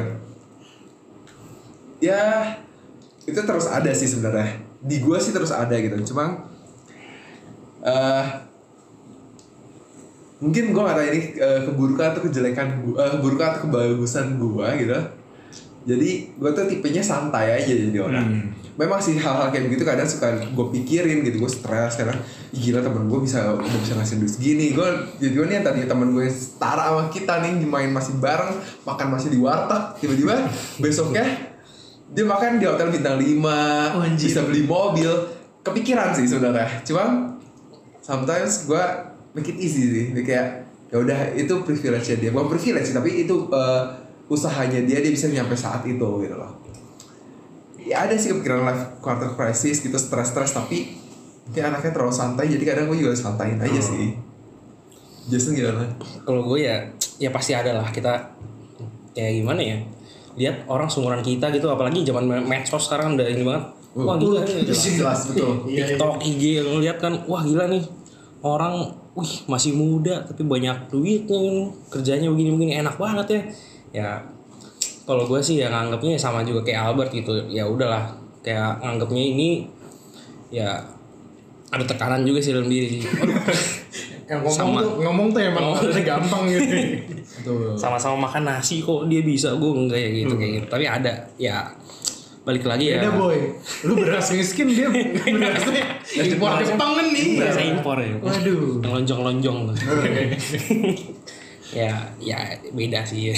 ya 2.05 2.53
itu 3.29 3.41
terus 3.45 3.67
ada 3.69 3.93
sih 3.93 4.09
sebenarnya. 4.09 4.65
Di 4.81 5.05
gua 5.05 5.21
sih 5.21 5.37
terus 5.37 5.53
ada 5.53 5.77
gitu. 5.77 5.95
Cuma 6.09 6.49
eh 7.85 8.25
mungkin 10.39 10.71
gua 10.71 10.83
nggak 10.85 10.97
tahu 10.97 11.07
ini 11.09 11.21
eh, 11.37 11.61
keburukan 11.65 12.07
atau 12.11 12.23
kejelekan 12.23 12.67
gua, 12.81 12.95
eh, 13.01 13.11
keburukan 13.15 13.47
atau 13.49 13.61
kebagusan 13.67 14.27
gua 14.37 14.75
gitu. 14.75 14.95
Jadi 15.85 16.11
gua 16.37 16.51
tuh 16.53 16.67
tipenya 16.67 17.01
santai 17.01 17.55
aja 17.55 17.71
jadi 17.71 17.99
orang. 17.99 18.27
Hmm. 18.29 18.47
memang 18.79 19.03
sih 19.03 19.19
hal-hal 19.19 19.51
kayak 19.51 19.67
begitu 19.67 19.83
kadang 19.83 20.07
suka 20.07 20.39
gue 20.39 20.67
pikirin 20.71 21.27
gitu 21.27 21.43
gue 21.43 21.51
stres 21.51 21.99
"Ih, 21.99 22.15
gila 22.55 22.79
temen 22.79 23.11
gue 23.11 23.27
bisa 23.27 23.51
udah 23.51 23.79
bisa 23.83 23.99
ngasih 23.99 24.23
duit 24.23 24.31
segini. 24.31 24.71
Gue 24.71 24.87
jadi 25.19 25.35
gue 25.35 25.47
nih 25.51 25.67
tadi 25.67 25.83
temen 25.83 26.15
gue 26.15 26.31
setara 26.31 26.87
sama 26.87 27.11
kita 27.11 27.43
nih 27.43 27.59
main 27.67 27.91
masih 27.91 28.23
bareng 28.23 28.55
makan 28.87 29.07
masih 29.11 29.35
di 29.35 29.39
warteg 29.43 29.99
tiba-tiba 29.99 30.47
besoknya 30.79 31.27
dia 32.07 32.23
makan 32.23 32.63
di 32.63 32.71
hotel 32.71 32.95
bintang 32.95 33.19
5 33.19 33.27
Oh, 33.99 34.07
anjir. 34.07 34.31
bisa 34.31 34.47
beli 34.47 34.63
mobil. 34.63 35.11
Kepikiran 35.67 36.15
sih 36.15 36.31
sebenarnya. 36.31 36.79
Cuma 36.87 37.35
sometimes 37.99 38.63
gue 38.63 38.85
make 39.33 39.49
it 39.49 39.59
easy 39.61 39.83
sih. 39.89 40.07
Dia 40.17 40.25
kayak 40.25 40.47
ya 40.89 40.97
udah 41.01 41.19
itu 41.37 41.55
privilege 41.65 42.09
dia. 42.17 42.31
Bukan 42.33 42.49
privilege 42.53 42.93
sih 42.93 42.97
tapi 42.97 43.25
itu 43.27 43.35
eh, 43.53 43.83
usahanya 44.29 44.85
dia 44.85 45.01
dia 45.01 45.13
bisa 45.13 45.29
nyampe 45.29 45.57
saat 45.57 45.85
itu 45.89 46.09
gitu 46.25 46.37
loh. 46.37 46.53
Ya 47.81 48.05
ada 48.05 48.13
sih 48.21 48.33
kepikiran 48.37 48.69
life 48.69 48.85
quarter 49.01 49.33
crisis 49.33 49.81
gitu 49.81 49.97
stres-stres 49.97 50.53
tapi 50.53 50.93
mungkin 51.49 51.65
anaknya 51.65 51.97
terlalu 51.97 52.13
santai 52.13 52.45
jadi 52.53 52.65
kadang 52.77 52.93
gue 52.93 53.01
juga 53.01 53.17
santain 53.17 53.57
aja 53.57 53.81
sih. 53.81 54.13
Jason 55.29 55.53
gimana? 55.53 55.85
kalau 56.25 56.41
gue 56.49 56.65
ya 56.65 56.89
ya 57.21 57.33
pasti 57.33 57.57
ada 57.57 57.77
lah. 57.77 57.89
Kita 57.89 58.37
kayak 59.17 59.33
gimana 59.45 59.61
ya? 59.61 59.79
Lihat 60.37 60.69
orang 60.69 60.89
seumuran 60.93 61.25
kita 61.25 61.49
gitu 61.51 61.73
apalagi 61.73 62.05
zaman 62.05 62.45
medsos 62.45 62.85
sekarang 62.85 63.17
udah 63.17 63.29
ini 63.29 63.43
banget. 63.45 63.65
Wah 63.97 64.17
gila 64.21 64.45
nih. 64.45 64.69
jelas 64.69 65.33
betul. 65.33 65.65
Iya, 65.65 65.73
iya. 65.73 65.85
TikTok 65.97 66.15
IG 66.23 66.43
yang 66.61 66.79
lihat 66.85 66.99
kan 67.01 67.25
wah 67.25 67.41
gila 67.41 67.67
nih. 67.73 67.85
Orang 68.45 68.95
wih 69.19 69.33
masih 69.51 69.75
muda 69.75 70.23
tapi 70.23 70.47
banyak 70.47 70.87
duitnya 70.87 71.67
kerjanya 71.91 72.31
begini-begini 72.31 72.79
enak 72.79 72.95
banget 72.95 73.27
ya. 73.27 73.43
Ya 73.91 74.11
kalau 75.03 75.27
gue 75.27 75.41
sih 75.43 75.59
ya 75.59 75.73
nganggapnya 75.73 76.15
sama 76.15 76.47
juga 76.47 76.63
kayak 76.63 76.95
Albert 76.95 77.11
gitu. 77.11 77.35
Ya 77.51 77.67
udahlah 77.67 78.15
kayak 78.47 78.79
nganggapnya 78.79 79.25
ini 79.35 79.51
ya 80.55 80.79
ada 81.69 81.85
tekanan 81.85 82.23
juga 82.23 82.39
sih 82.41 82.55
dalam 82.55 82.71
diri. 82.71 83.03
Yang 84.29 84.41
ngomong 84.45 84.61
Sama. 84.61 84.79
tuh 84.85 84.93
ngomong 85.01 85.27
tuh 85.33 85.41
emang 85.41 85.73
harusnya 85.73 86.05
gampang 86.05 86.45
gitu. 86.53 86.75
Sama-sama 87.81 88.29
makan 88.29 88.45
nasi 88.45 88.85
kok 88.85 89.09
dia 89.09 89.25
bisa. 89.25 89.57
Gue 89.57 89.73
enggak 89.73 89.97
ya 89.97 90.11
gitu 90.13 90.37
kayak 90.37 90.53
gitu. 90.61 90.67
Tapi 90.69 90.85
ada 90.85 91.13
ya 91.41 91.65
balik 92.49 92.65
lagi 92.65 92.97
ya. 92.97 93.05
Beda 93.05 93.13
boy, 93.13 93.39
lu 93.85 93.93
beras 94.01 94.33
miskin 94.33 94.73
dia 94.73 94.89
berasnya 95.37 95.85
impor 96.17 96.57
Jepang 96.65 96.91
kan 96.97 97.07
nih. 97.13 97.37
berasa 97.37 97.61
impor 97.61 97.97
ya. 98.01 98.17
Waduh. 98.25 98.81
yang 98.81 98.93
lonjong-lonjong 98.97 99.59
tuh 99.69 99.77
ya 101.85 101.93
ya 102.17 102.39
beda 102.73 103.05
sih. 103.05 103.37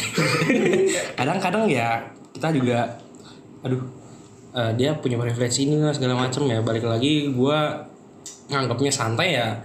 Kadang-kadang 1.19 1.67
ya 1.67 1.99
kita 2.31 2.55
juga 2.55 2.87
aduh 3.67 3.83
eh, 4.55 4.71
dia 4.79 4.95
punya 4.95 5.19
privilege 5.19 5.59
ini 5.59 5.83
lah 5.83 5.91
segala 5.91 6.15
macem 6.15 6.47
ya. 6.47 6.63
Balik 6.63 6.87
lagi 6.87 7.35
gua 7.35 7.83
nganggapnya 8.47 8.95
santai 8.95 9.35
ya. 9.35 9.59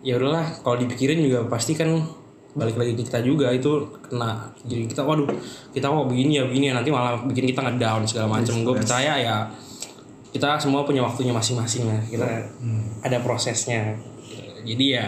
Ya 0.00 0.16
udahlah 0.16 0.56
kalau 0.64 0.80
dipikirin 0.80 1.20
juga 1.20 1.44
pasti 1.52 1.76
kan 1.76 2.00
balik 2.50 2.76
lagi 2.76 2.98
ke 2.98 3.06
kita 3.06 3.22
juga 3.22 3.50
itu 3.54 3.86
kena. 4.02 4.50
Jadi 4.66 4.90
kita 4.90 5.06
waduh 5.06 5.26
kita 5.70 5.86
kok 5.86 6.06
begini 6.10 6.42
ya 6.42 6.44
begini 6.46 6.64
ya 6.70 6.74
nanti 6.74 6.90
malah 6.90 7.22
bikin 7.22 7.46
kita 7.54 7.62
ngedown 7.62 8.02
segala 8.06 8.40
macem. 8.40 8.66
Gue 8.66 8.74
percaya 8.74 9.18
ya 9.18 9.46
kita 10.30 10.58
semua 10.58 10.86
punya 10.86 11.02
waktunya 11.02 11.34
masing-masing 11.34 11.86
lah 11.86 12.00
kita 12.06 12.26
ada 13.06 13.18
prosesnya. 13.22 13.94
Jadi 14.66 14.84
ya 14.98 15.06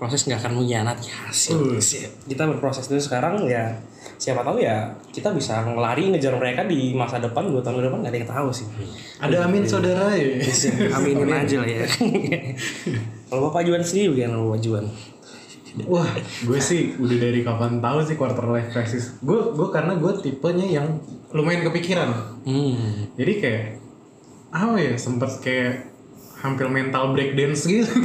proses 0.00 0.24
nggak 0.24 0.40
akan 0.40 0.52
mengkhianati 0.62 1.06
hasil. 1.12 1.76
Uh. 1.76 1.76
kita 2.24 2.48
berproses. 2.48 2.88
Dulu 2.88 3.02
sekarang 3.02 3.44
ya 3.44 3.76
siapa 4.16 4.40
tahu 4.40 4.60
ya 4.60 4.88
kita 5.12 5.32
bisa 5.32 5.60
ngelari 5.64 6.08
ngejar 6.12 6.36
mereka 6.40 6.64
di 6.64 6.96
masa 6.96 7.20
depan 7.20 7.52
dua 7.52 7.60
tahun 7.60 7.80
ke 7.80 7.84
depan 7.88 7.98
nggak 8.00 8.12
ada 8.14 8.18
yang 8.24 8.30
tahu 8.30 8.48
sih. 8.48 8.66
Ada 9.20 9.44
amin 9.44 9.68
saudara 9.68 10.08
ya. 10.16 10.40
aminin 10.96 11.28
aja 11.28 11.56
lah 11.60 11.68
ya. 11.68 11.84
Kalau 13.28 13.52
bapak 13.52 13.62
Juan 13.68 13.84
sendiri 13.84 14.16
bagaimana 14.16 14.40
bapak 14.40 14.60
Juan 14.64 14.84
Wah, 15.86 16.10
gue 16.44 16.60
sih 16.60 16.98
udah 16.98 17.16
dari 17.18 17.40
kapan 17.46 17.78
tahu 17.78 17.98
sih 18.02 18.16
quarter 18.18 18.46
life 18.50 18.70
crisis. 18.74 19.18
Gue 19.22 19.54
gue 19.54 19.68
karena 19.70 19.94
gue 19.94 20.12
tipenya 20.18 20.66
yang 20.66 20.98
lumayan 21.30 21.62
kepikiran. 21.66 22.10
hmm 22.42 23.14
Jadi 23.14 23.32
kayak 23.38 23.64
apa 24.50 24.76
ya 24.82 24.94
sempet 24.98 25.30
kayak 25.38 25.94
hampir 26.42 26.66
mental 26.66 27.14
breakdance 27.14 27.68
gitu. 27.68 27.86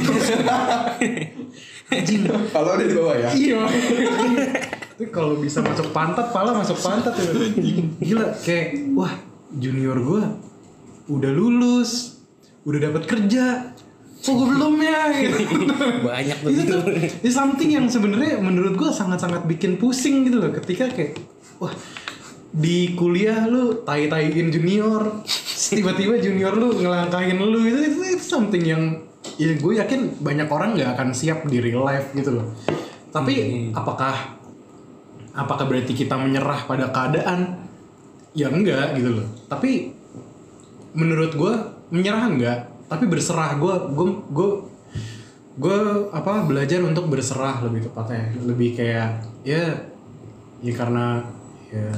Kalau 2.54 2.70
udah 2.76 2.86
di 2.86 2.94
bawah 2.94 3.16
ya? 3.16 3.30
iya. 3.32 3.62
Tapi 4.96 5.12
kalau 5.12 5.36
bisa 5.36 5.60
masuk 5.60 5.92
pantat, 5.92 6.32
pala 6.32 6.56
masuk 6.56 6.80
pantat 6.80 7.14
ya. 7.20 7.30
Gila 8.00 8.26
kayak 8.40 8.96
wah 8.96 9.12
junior 9.52 9.96
gue 10.00 10.24
udah 11.06 11.30
lulus, 11.30 12.20
udah 12.66 12.80
dapat 12.90 13.02
kerja. 13.06 13.75
Kok 14.26 14.34
gue 14.34 14.48
belum 14.58 14.74
ya? 14.82 15.00
Gitu. 15.22 15.38
banyak 16.02 16.38
tuh 16.42 16.50
itu 16.50 16.62
gitu 16.66 16.74
tuh 16.82 16.94
itu 16.98 17.30
something 17.30 17.70
yang 17.70 17.86
sebenarnya 17.86 18.42
menurut 18.42 18.74
gue 18.74 18.90
sangat-sangat 18.90 19.46
bikin 19.46 19.78
pusing 19.78 20.26
gitu 20.26 20.42
loh 20.42 20.50
ketika 20.50 20.90
kayak 20.90 21.18
wah 21.62 21.70
di 22.56 22.96
kuliah 22.98 23.46
lu 23.46 23.84
tai-taiin 23.86 24.48
junior 24.50 25.22
tiba-tiba 25.70 26.18
junior 26.18 26.56
lu 26.56 26.80
ngelangkahin 26.80 27.38
lu 27.38 27.60
itu, 27.64 27.80
itu, 27.92 28.00
itu 28.18 28.24
something 28.24 28.64
yang 28.64 28.82
ya 29.34 29.52
gue 29.58 29.72
yakin 29.76 30.22
banyak 30.22 30.46
orang 30.46 30.78
nggak 30.78 30.90
akan 30.96 31.08
siap 31.10 31.44
di 31.50 31.58
real 31.58 31.82
life 31.82 32.14
gitu 32.14 32.38
loh. 32.38 32.46
Tapi 33.10 33.68
apakah 33.74 34.38
apakah 35.34 35.64
berarti 35.66 35.92
kita 35.92 36.14
menyerah 36.14 36.64
pada 36.64 36.94
keadaan? 36.94 37.66
Ya 38.36 38.52
enggak 38.52 38.94
gitu 38.94 39.20
loh. 39.20 39.26
Tapi 39.50 39.90
menurut 40.94 41.32
gue 41.34 41.54
menyerah 41.90 42.24
enggak 42.30 42.58
tapi 42.86 43.04
berserah 43.10 43.58
gue 43.58 43.74
gue 43.94 44.08
gue 44.30 44.50
gue 45.56 45.78
apa 46.12 46.44
belajar 46.44 46.84
untuk 46.84 47.08
berserah 47.08 47.64
lebih 47.64 47.88
tepatnya. 47.90 48.32
Lebih 48.44 48.76
kayak 48.76 49.08
ya 49.42 49.64
ya 50.60 50.72
karena 50.72 51.22
ya 51.72 51.90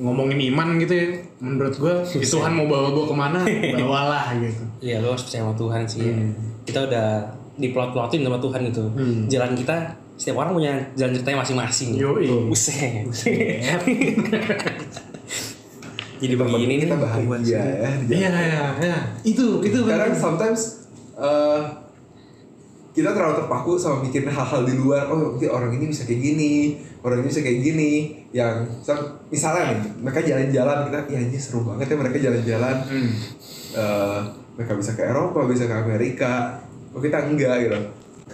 ngomongin 0.00 0.40
iman 0.54 0.80
gitu 0.80 0.94
ya. 0.96 1.08
Menurut 1.40 1.74
gue 1.76 1.94
ya 2.06 2.26
Tuhan 2.26 2.52
mau 2.56 2.66
bawa 2.66 2.88
gue 2.94 3.04
ke 3.06 3.14
mana 3.16 3.40
bawalah 3.80 4.32
gitu. 4.38 4.62
Iya 4.80 5.04
lo 5.04 5.12
harus 5.12 5.26
percaya 5.26 5.44
sama 5.44 5.54
Tuhan 5.58 5.82
sih. 5.84 6.02
Ya. 6.06 6.16
Kita 6.64 6.78
udah 6.88 7.08
diplot-plotin 7.60 8.24
sama 8.24 8.38
Tuhan 8.40 8.60
gitu. 8.72 8.84
Jalan 9.28 9.52
kita 9.58 9.76
Setiap 10.20 10.44
orang 10.44 10.52
punya 10.52 10.76
jalan 11.00 11.16
ceritanya 11.16 11.40
masing-masing. 11.40 11.96
Yoi. 11.96 12.28
Buset 12.52 13.08
Jadi 16.20 16.34
begini 16.36 16.74
kita 16.84 16.96
bahagia 17.00 17.58
ya. 17.58 17.90
iya 18.12 18.28
iya 18.28 18.64
iya 18.76 18.98
itu 19.24 19.64
itu 19.64 19.78
Kadang 19.88 20.12
sometimes 20.12 20.84
eh, 21.16 21.60
kita 22.90 23.14
terlalu 23.14 23.34
terpaku 23.40 23.78
sama 23.78 24.02
mikirin 24.02 24.28
hal-hal 24.28 24.66
di 24.66 24.74
luar. 24.74 25.06
Oh, 25.08 25.16
nanti 25.32 25.46
orang 25.46 25.70
ini 25.78 25.88
bisa 25.88 26.02
kayak 26.04 26.20
gini, 26.20 26.74
orang 27.06 27.22
ini 27.22 27.26
bisa 27.30 27.40
kayak 27.40 27.60
gini. 27.62 27.92
Yang 28.34 28.66
misal- 28.82 29.10
misalnya 29.30 29.62
nih, 29.70 29.78
mereka 30.02 30.20
jalan-jalan 30.26 30.78
kita, 30.90 30.98
ya 31.06 31.18
ini 31.22 31.38
seru 31.38 31.62
banget 31.62 31.86
ya 31.86 31.96
mereka 31.96 32.18
jalan-jalan. 32.18 32.76
Hmm. 32.90 33.10
Eh, 33.70 34.20
mereka 34.58 34.72
bisa 34.74 34.92
ke 34.98 35.02
Eropa, 35.06 35.46
bisa 35.46 35.64
ke 35.70 35.74
Amerika. 35.74 36.58
Oh 36.90 36.98
kita 36.98 37.30
enggak 37.30 37.70
gitu. 37.70 37.78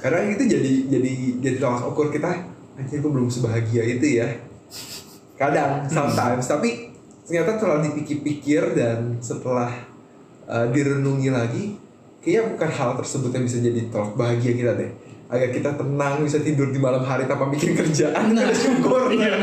Karena 0.01 0.25
itu 0.25 0.43
jadi 0.49 0.73
jadi 0.89 1.13
jadi 1.45 1.57
tolak 1.61 1.85
ukur 1.93 2.09
kita. 2.09 2.33
Anjir 2.77 3.01
gue 3.01 3.13
belum 3.13 3.29
sebahagia 3.29 3.85
itu 3.85 4.21
ya. 4.21 4.29
Kadang, 5.37 5.85
sometimes, 5.85 6.49
tapi 6.49 6.86
ternyata 7.27 7.59
setelah 7.59 7.79
dipikir-pikir 7.83 8.63
dan 8.79 9.19
setelah 9.19 9.75
uh, 10.47 10.67
direnungi 10.71 11.29
lagi, 11.29 11.65
kayaknya 12.23 12.55
bukan 12.55 12.71
hal 12.71 12.91
tersebut 13.03 13.31
yang 13.35 13.45
bisa 13.45 13.59
jadi 13.59 13.81
tolak 13.91 14.15
bahagia 14.15 14.55
kita 14.55 14.73
deh. 14.79 14.91
Agar 15.27 15.51
kita 15.51 15.75
tenang, 15.75 16.23
bisa 16.23 16.39
tidur 16.39 16.71
di 16.71 16.79
malam 16.79 17.03
hari 17.03 17.27
tanpa 17.27 17.51
bikin 17.51 17.75
kerjaan, 17.75 18.31
nah, 18.31 18.47
syukur. 18.55 19.11
Iya 19.17 19.43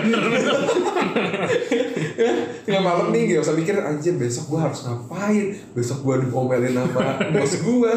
Tengah 2.63 2.82
malam 2.82 3.12
nih 3.12 3.36
gak 3.36 3.43
usah 3.43 3.56
mikir 3.58 3.76
anjir 3.76 4.15
besok 4.15 4.56
gua 4.56 4.69
harus 4.69 4.86
ngapain, 4.88 5.60
besok 5.76 6.00
gua 6.06 6.15
diomelin 6.24 6.72
sama 6.72 7.19
bos 7.36 7.54
gua. 7.62 7.96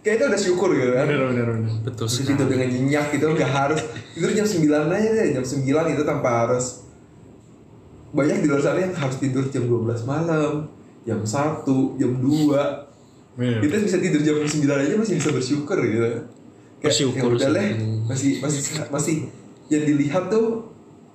Kayak 0.00 0.14
itu 0.16 0.24
udah 0.24 0.40
syukur 0.40 0.70
gitu 0.72 0.92
kan. 0.96 1.04
bener 1.04 1.28
bener 1.34 1.46
bener 1.52 1.72
Betul 1.84 2.06
sekali 2.08 2.32
tidur 2.32 2.46
dengan 2.48 2.68
nyenyak 2.70 3.06
gitu 3.12 3.26
nggak 3.34 3.52
harus 3.52 3.80
tidur 4.16 4.30
jam 4.32 4.46
9 4.46 4.88
aja 4.88 5.08
deh 5.12 5.26
jam 5.36 5.44
9 5.44 5.66
itu 5.68 6.02
tanpa 6.06 6.28
harus 6.46 6.87
banyak 8.08 8.40
di 8.40 8.46
luar 8.48 8.62
sana 8.64 8.80
yang 8.80 8.94
harus 8.96 9.16
tidur 9.20 9.44
jam 9.52 9.68
12 9.68 10.08
malam 10.08 10.68
jam 11.04 11.20
1, 11.20 12.00
jam 12.00 12.12
2 12.20 13.38
Bener. 13.38 13.60
kita 13.62 13.74
bisa 13.84 13.96
tidur 14.02 14.20
jam 14.24 14.36
9 14.42 14.48
aja 14.66 14.94
masih 14.98 15.14
bisa 15.20 15.30
bersyukur 15.30 15.78
gitu. 15.84 16.02
Kayak 16.78 16.94
Bersyukur 16.94 17.30
ya 17.30 17.36
udah 17.38 17.48
sih. 17.48 17.56
deh, 17.56 17.70
masih 18.06 18.30
masih 18.42 18.60
masih 18.90 19.16
yang 19.68 19.84
dilihat 19.84 20.30
tuh 20.30 20.66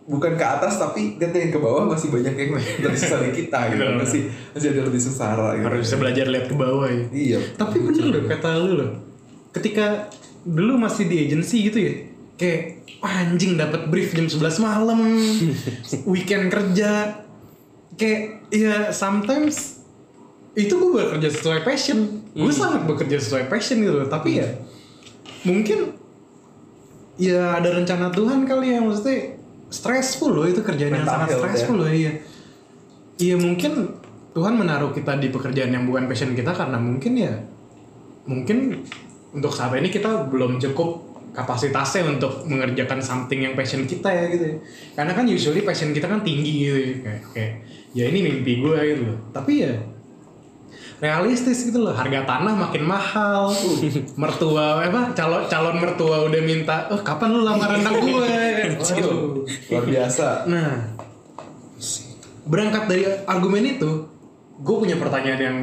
bukan 0.04 0.36
ke 0.36 0.44
atas 0.44 0.76
tapi 0.76 1.16
kan 1.16 1.32
yang 1.32 1.52
ke 1.52 1.60
bawah 1.60 1.88
masih 1.88 2.12
banyak 2.12 2.36
yang 2.36 2.52
lebih 2.84 3.00
susah 3.00 3.18
dari 3.24 3.34
kita 3.36 3.60
gitu. 3.72 3.84
Masih 3.96 4.22
masih 4.56 4.68
ada 4.72 4.82
lebih 4.88 5.02
susah 5.02 5.30
gitu. 5.56 5.66
Harus 5.68 5.82
bisa 5.88 5.96
belajar 6.00 6.26
lihat 6.30 6.46
ke 6.48 6.56
bawah 6.56 6.88
ya. 6.88 7.04
Iya. 7.12 7.40
Tapi 7.60 7.78
bener 7.80 8.04
loh 8.12 8.24
kata 8.28 8.50
lu 8.60 8.72
loh. 8.80 8.92
Ketika 9.52 10.08
dulu 10.44 10.76
masih 10.76 11.08
di 11.08 11.16
agency 11.28 11.72
gitu 11.72 11.80
ya 11.80 12.13
kayak 12.44 12.62
"Wah, 13.00 13.24
anjing 13.24 13.56
dapat 13.56 13.88
brief 13.88 14.12
jam 14.12 14.28
11 14.28 14.60
malam 14.60 15.00
weekend 16.12 16.52
kerja. 16.52 17.24
Kayak 17.96 18.44
ya 18.52 18.92
sometimes 18.92 19.80
itu 20.60 20.76
gue 20.76 20.92
bekerja 20.92 21.32
sesuai 21.32 21.64
passion. 21.64 22.28
Gue 22.36 22.52
sangat 22.52 22.84
bekerja 22.84 23.24
sesuai 23.24 23.48
passion 23.48 23.80
gitu 23.80 24.04
loh. 24.04 24.08
Tapi 24.12 24.44
ya 24.44 24.60
mungkin 25.48 25.96
ya 27.16 27.62
ada 27.62 27.70
rencana 27.72 28.10
Tuhan 28.10 28.44
kali 28.44 28.74
ya 28.74 28.80
maksudnya 28.82 29.38
stressful 29.70 30.34
loh 30.34 30.46
itu 30.50 30.62
kerjaan 30.66 30.94
yang 30.98 31.06
sangat 31.06 31.38
health 31.38 31.42
stressful 31.46 31.78
loh 31.78 31.90
iya. 31.90 32.22
Iya 33.22 33.38
mungkin 33.38 33.94
Tuhan 34.34 34.58
menaruh 34.58 34.90
kita 34.90 35.22
di 35.22 35.30
pekerjaan 35.30 35.70
yang 35.70 35.86
bukan 35.86 36.10
passion 36.10 36.34
kita 36.34 36.50
karena 36.50 36.82
mungkin 36.82 37.14
ya 37.14 37.34
mungkin 38.26 38.82
untuk 39.30 39.54
saat 39.54 39.78
ini 39.78 39.94
kita 39.94 40.34
belum 40.34 40.58
cukup 40.58 41.13
kapasitasnya 41.34 42.14
untuk 42.14 42.46
mengerjakan 42.46 43.02
something 43.02 43.42
yang 43.42 43.58
passion 43.58 43.90
kita 43.90 44.08
ya 44.08 44.26
gitu 44.30 44.46
ya. 44.54 44.58
Karena 44.94 45.12
kan 45.18 45.26
usually 45.26 45.66
passion 45.66 45.90
kita 45.92 46.06
kan 46.06 46.22
tinggi 46.22 46.70
gitu 46.70 46.78
ya. 46.78 46.94
Kayak, 47.02 47.22
kayak 47.34 47.54
ya 47.98 48.04
ini 48.14 48.20
mimpi 48.22 48.62
gue 48.62 48.78
gitu 48.94 49.02
loh. 49.10 49.20
Tapi 49.34 49.54
ya 49.66 49.74
realistis 51.02 51.68
gitu 51.68 51.84
loh. 51.84 51.92
Harga 51.92 52.24
tanah 52.24 52.54
makin 52.54 52.84
mahal. 52.86 53.50
mertua 54.22 54.80
apa 54.80 55.12
calon 55.18 55.44
calon 55.50 55.76
mertua 55.82 56.30
udah 56.30 56.42
minta, 56.46 56.88
"Oh, 56.94 57.02
kapan 57.02 57.34
lu 57.34 57.42
lamaran 57.44 57.82
anak 57.82 58.00
gue?" 58.00 58.28
Waduh, 58.84 59.44
luar 59.44 59.84
biasa 59.84 60.48
Nah, 60.48 60.96
berangkat 62.48 62.84
dari 62.88 63.04
argumen 63.28 63.76
itu, 63.76 64.08
gue 64.62 64.76
punya 64.76 64.96
pertanyaan 64.96 65.42
yang, 65.42 65.58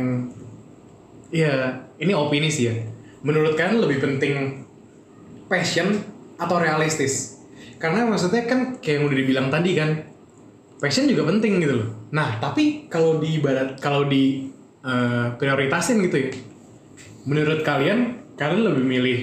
ya 1.32 1.80
ini 1.96 2.12
opini 2.12 2.52
sih 2.52 2.68
ya. 2.68 2.74
Menurut 3.24 3.56
kalian 3.56 3.80
lebih 3.80 4.00
penting 4.00 4.64
passion 5.50 5.98
atau 6.38 6.56
realistis? 6.56 7.42
Karena 7.76 8.06
maksudnya 8.06 8.46
kan 8.46 8.78
kayak 8.78 9.02
yang 9.02 9.04
udah 9.10 9.18
dibilang 9.18 9.46
tadi 9.50 9.74
kan, 9.74 9.90
passion 10.78 11.04
juga 11.04 11.26
penting 11.26 11.58
gitu 11.58 11.74
loh. 11.82 11.88
Nah, 12.14 12.38
tapi 12.38 12.86
kalau 12.86 13.18
di 13.18 13.36
ibarat 13.36 13.76
kalau 13.76 14.06
di 14.06 14.48
eh, 14.80 15.26
prioritasin 15.34 15.98
gitu 16.00 16.16
ya, 16.16 16.30
menurut 17.26 17.60
kalian 17.60 18.16
kalian 18.38 18.62
lebih 18.64 18.84
milih 18.86 19.20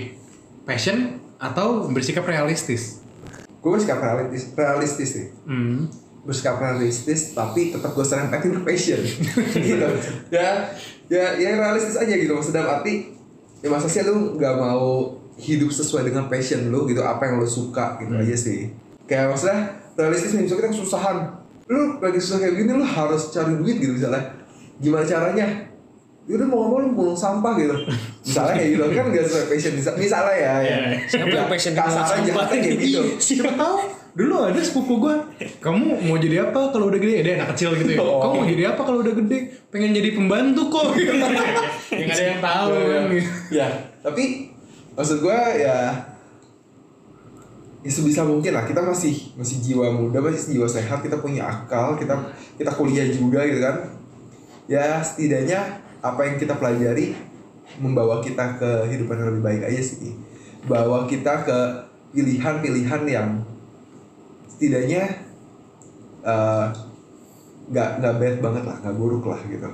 passion 0.64 1.18
atau 1.40 1.88
bersikap 1.88 2.28
realistis? 2.28 3.02
gue 3.58 3.74
bersikap 3.74 4.00
realistis 4.00 4.54
realistis 4.54 5.10
sih 5.12 5.26
Hmm. 5.44 5.90
bersikap 6.24 6.56
realistis 6.56 7.34
tapi 7.34 7.74
tetap 7.74 7.92
gue 7.92 8.06
serempatin 8.06 8.56
ke 8.56 8.62
passion 8.70 9.02
gitu 9.52 9.88
ya 10.30 10.72
ya 11.10 11.26
ya 11.36 11.50
realistis 11.58 12.00
aja 12.00 12.14
gitu 12.14 12.32
maksudnya 12.32 12.64
arti 12.64 13.12
ya 13.60 13.68
masa 13.68 13.92
sih 13.92 14.06
lu 14.06 14.40
nggak 14.40 14.56
mau 14.56 15.20
hidup 15.38 15.70
sesuai 15.70 16.10
dengan 16.10 16.26
passion 16.28 16.74
lu 16.74 16.90
gitu 16.90 17.02
apa 17.02 17.30
yang 17.30 17.38
lu 17.38 17.48
suka 17.48 18.02
gitu 18.02 18.14
aja 18.14 18.36
sih. 18.36 18.74
Kayak 19.06 19.32
maksudnya 19.32 19.60
realistis 19.94 20.34
nih 20.34 20.46
misalnya 20.46 20.62
kita 20.66 20.70
kesusahan. 20.74 21.18
Lu 21.68 22.02
lagi 22.02 22.20
susah 22.20 22.38
kayak 22.40 22.54
gini 22.58 22.72
lu 22.74 22.86
harus 22.86 23.30
cari 23.30 23.54
duit 23.56 23.78
gitu 23.78 23.94
misalnya. 23.94 24.24
Gimana 24.78 25.06
caranya? 25.06 25.48
Yaudah 26.28 26.44
mau 26.44 26.60
ngomong 26.68 26.92
lu 26.92 27.16
sampah 27.16 27.56
gitu. 27.56 27.72
Misalnya 28.28 28.60
kayak 28.60 28.70
gitu 28.76 28.84
kan 28.92 29.06
gak 29.16 29.24
sesuai 29.24 29.46
passion. 29.48 29.72
Misal- 29.80 29.96
Misalnya 29.96 30.36
ya, 30.36 30.54
ya. 30.60 30.60
Iya. 30.60 30.78
Siapa 31.08 31.32
yang 31.32 31.48
passion 31.48 31.72
di 31.72 31.80
Kasar 31.80 32.04
pungung 32.04 32.12
aja 32.12 32.32
sampah? 32.36 32.46
kayak 32.52 32.78
gitu. 32.84 33.02
Siapa 33.16 33.54
tahu. 33.56 33.78
Dulu 34.18 34.34
ada 34.44 34.60
sepupu 34.60 34.94
gue 34.98 35.16
kamu 35.62 36.10
mau 36.10 36.18
jadi 36.18 36.50
apa 36.50 36.74
kalau 36.74 36.90
udah 36.92 37.00
gede? 37.00 37.22
Dia 37.24 37.34
anak 37.40 37.54
kecil 37.54 37.78
gitu 37.78 37.96
ya. 37.96 38.02
Oh. 38.02 38.20
kamu 38.20 38.34
mau 38.34 38.48
jadi 38.50 38.64
apa 38.74 38.82
kalau 38.84 39.00
udah 39.00 39.14
gede? 39.14 39.40
Pengen 39.72 39.92
jadi 39.96 40.10
pembantu 40.12 40.62
kok. 40.68 40.86
Yang 42.02 42.10
ada 42.12 42.24
yang 42.26 42.42
tahu 42.42 42.72
kan 42.76 43.04
ya 43.48 43.68
tapi 44.02 44.24
maksud 44.98 45.22
gue 45.22 45.40
ya 45.62 45.94
ya 47.86 47.92
sebisa 47.94 48.26
mungkin 48.26 48.52
lah. 48.52 48.66
Kita 48.66 48.82
masih 48.82 49.38
masih 49.38 49.62
jiwa 49.62 49.94
muda 49.94 50.18
masih 50.20 50.58
jiwa 50.58 50.68
sehat 50.68 51.06
kita 51.06 51.22
punya 51.22 51.46
akal 51.46 51.96
kita 51.96 52.18
kita 52.58 52.74
kuliah 52.74 53.06
juga 53.08 53.46
gitu 53.46 53.62
kan. 53.62 53.94
Ya 54.68 55.00
setidaknya 55.00 55.80
apa 56.02 56.22
yang 56.26 56.36
kita 56.42 56.58
pelajari 56.58 57.16
membawa 57.78 58.20
kita 58.20 58.58
ke 58.58 58.90
kehidupan 58.90 59.22
yang 59.22 59.30
lebih 59.32 59.44
baik 59.46 59.62
aja 59.70 59.80
sih. 59.80 60.18
Bawa 60.68 61.08
kita 61.08 61.46
ke 61.46 61.60
pilihan-pilihan 62.12 63.04
yang 63.06 63.30
setidaknya 64.50 65.04
eh, 66.26 66.66
nggak 67.68 67.90
nggak 68.02 68.16
bad 68.20 68.36
banget 68.42 68.64
lah 68.66 68.78
nggak 68.82 68.98
buruk 68.98 69.24
lah 69.30 69.40
gitu. 69.48 69.70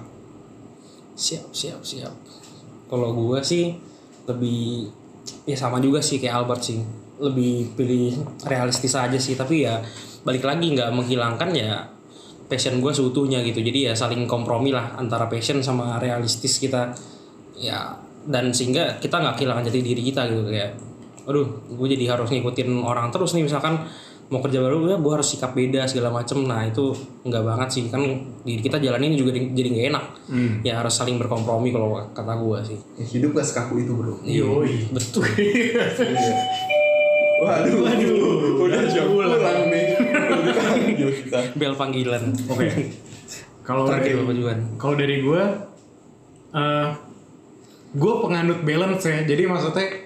Siap 1.16 1.50
siap 1.56 1.82
siap. 1.82 2.14
Kalau 2.92 3.10
gue 3.18 3.40
sih 3.42 3.74
lebih 4.30 4.94
ya 5.44 5.58
sama 5.58 5.80
juga 5.84 6.00
sih 6.00 6.20
kayak 6.20 6.44
Albert 6.44 6.64
sih. 6.64 6.80
Lebih 7.20 7.78
pilih 7.78 8.18
realistis 8.48 8.94
aja 8.98 9.16
sih. 9.20 9.38
Tapi 9.38 9.64
ya 9.68 9.80
balik 10.24 10.44
lagi 10.44 10.72
nggak 10.74 10.90
menghilangkan 10.92 11.50
ya 11.56 11.88
passion 12.48 12.80
gue 12.80 12.92
seutuhnya 12.92 13.44
gitu. 13.44 13.64
Jadi 13.64 13.92
ya 13.92 13.94
saling 13.94 14.26
kompromi 14.26 14.72
lah 14.72 14.96
antara 15.00 15.28
passion 15.28 15.64
sama 15.64 16.00
realistis 16.00 16.60
kita. 16.60 16.94
Ya 17.60 17.96
dan 18.24 18.56
sehingga 18.56 18.98
kita 19.04 19.20
nggak 19.20 19.36
kehilangan 19.40 19.64
jati 19.68 19.80
diri 19.84 20.02
kita 20.04 20.28
gitu. 20.32 20.48
Kayak 20.48 20.80
aduh 21.24 21.48
gue 21.72 21.88
jadi 21.88 22.20
harus 22.20 22.28
ngikutin 22.32 22.84
orang 22.84 23.08
terus 23.12 23.32
nih 23.32 23.48
misalkan 23.48 23.80
mau 24.26 24.40
kerja 24.40 24.60
baru 24.60 24.86
ya 24.86 24.96
gue 24.96 25.12
harus 25.12 25.28
sikap 25.28 25.52
beda 25.52 25.84
segala 25.84 26.10
macem. 26.12 26.42
Nah 26.42 26.64
itu 26.64 26.92
nggak 27.22 27.44
banget 27.44 27.70
sih. 27.70 27.84
Kan 27.88 28.02
diri 28.42 28.60
kita 28.60 28.78
jalanin 28.78 29.14
juga 29.14 29.32
di- 29.32 29.52
jadi 29.52 29.68
nggak 29.70 29.86
enak. 29.90 30.06
Ya 30.62 30.78
harus 30.78 30.92
saling 30.92 31.16
berkompromi 31.16 31.70
kalau 31.70 31.96
kata 32.08 32.34
gue 32.36 32.58
sih. 32.66 32.78
Ya, 32.96 33.06
hidup 33.10 33.34
gak 33.34 33.46
sekaku 33.46 33.80
itu 33.80 33.92
bro. 33.92 34.14
Yoi. 34.22 34.90
betul. 34.90 35.24
Waduh, 37.44 37.76
waduh, 37.76 38.64
udah 38.64 38.82
jam 38.88 39.04
pulang. 39.10 39.68
nih. 39.68 40.00
Bel 41.54 41.76
panggilan. 41.76 42.32
Oke. 42.48 42.72
Kalau 43.64 43.84
dari 43.84 44.16
kalau 44.76 44.96
dari 44.96 45.20
gue 45.20 45.42
eh 46.54 46.88
gue 47.92 48.14
penganut 48.18 48.64
balance 48.64 49.04
ya. 49.04 49.24
Jadi 49.24 49.44
maksudnya 49.44 50.03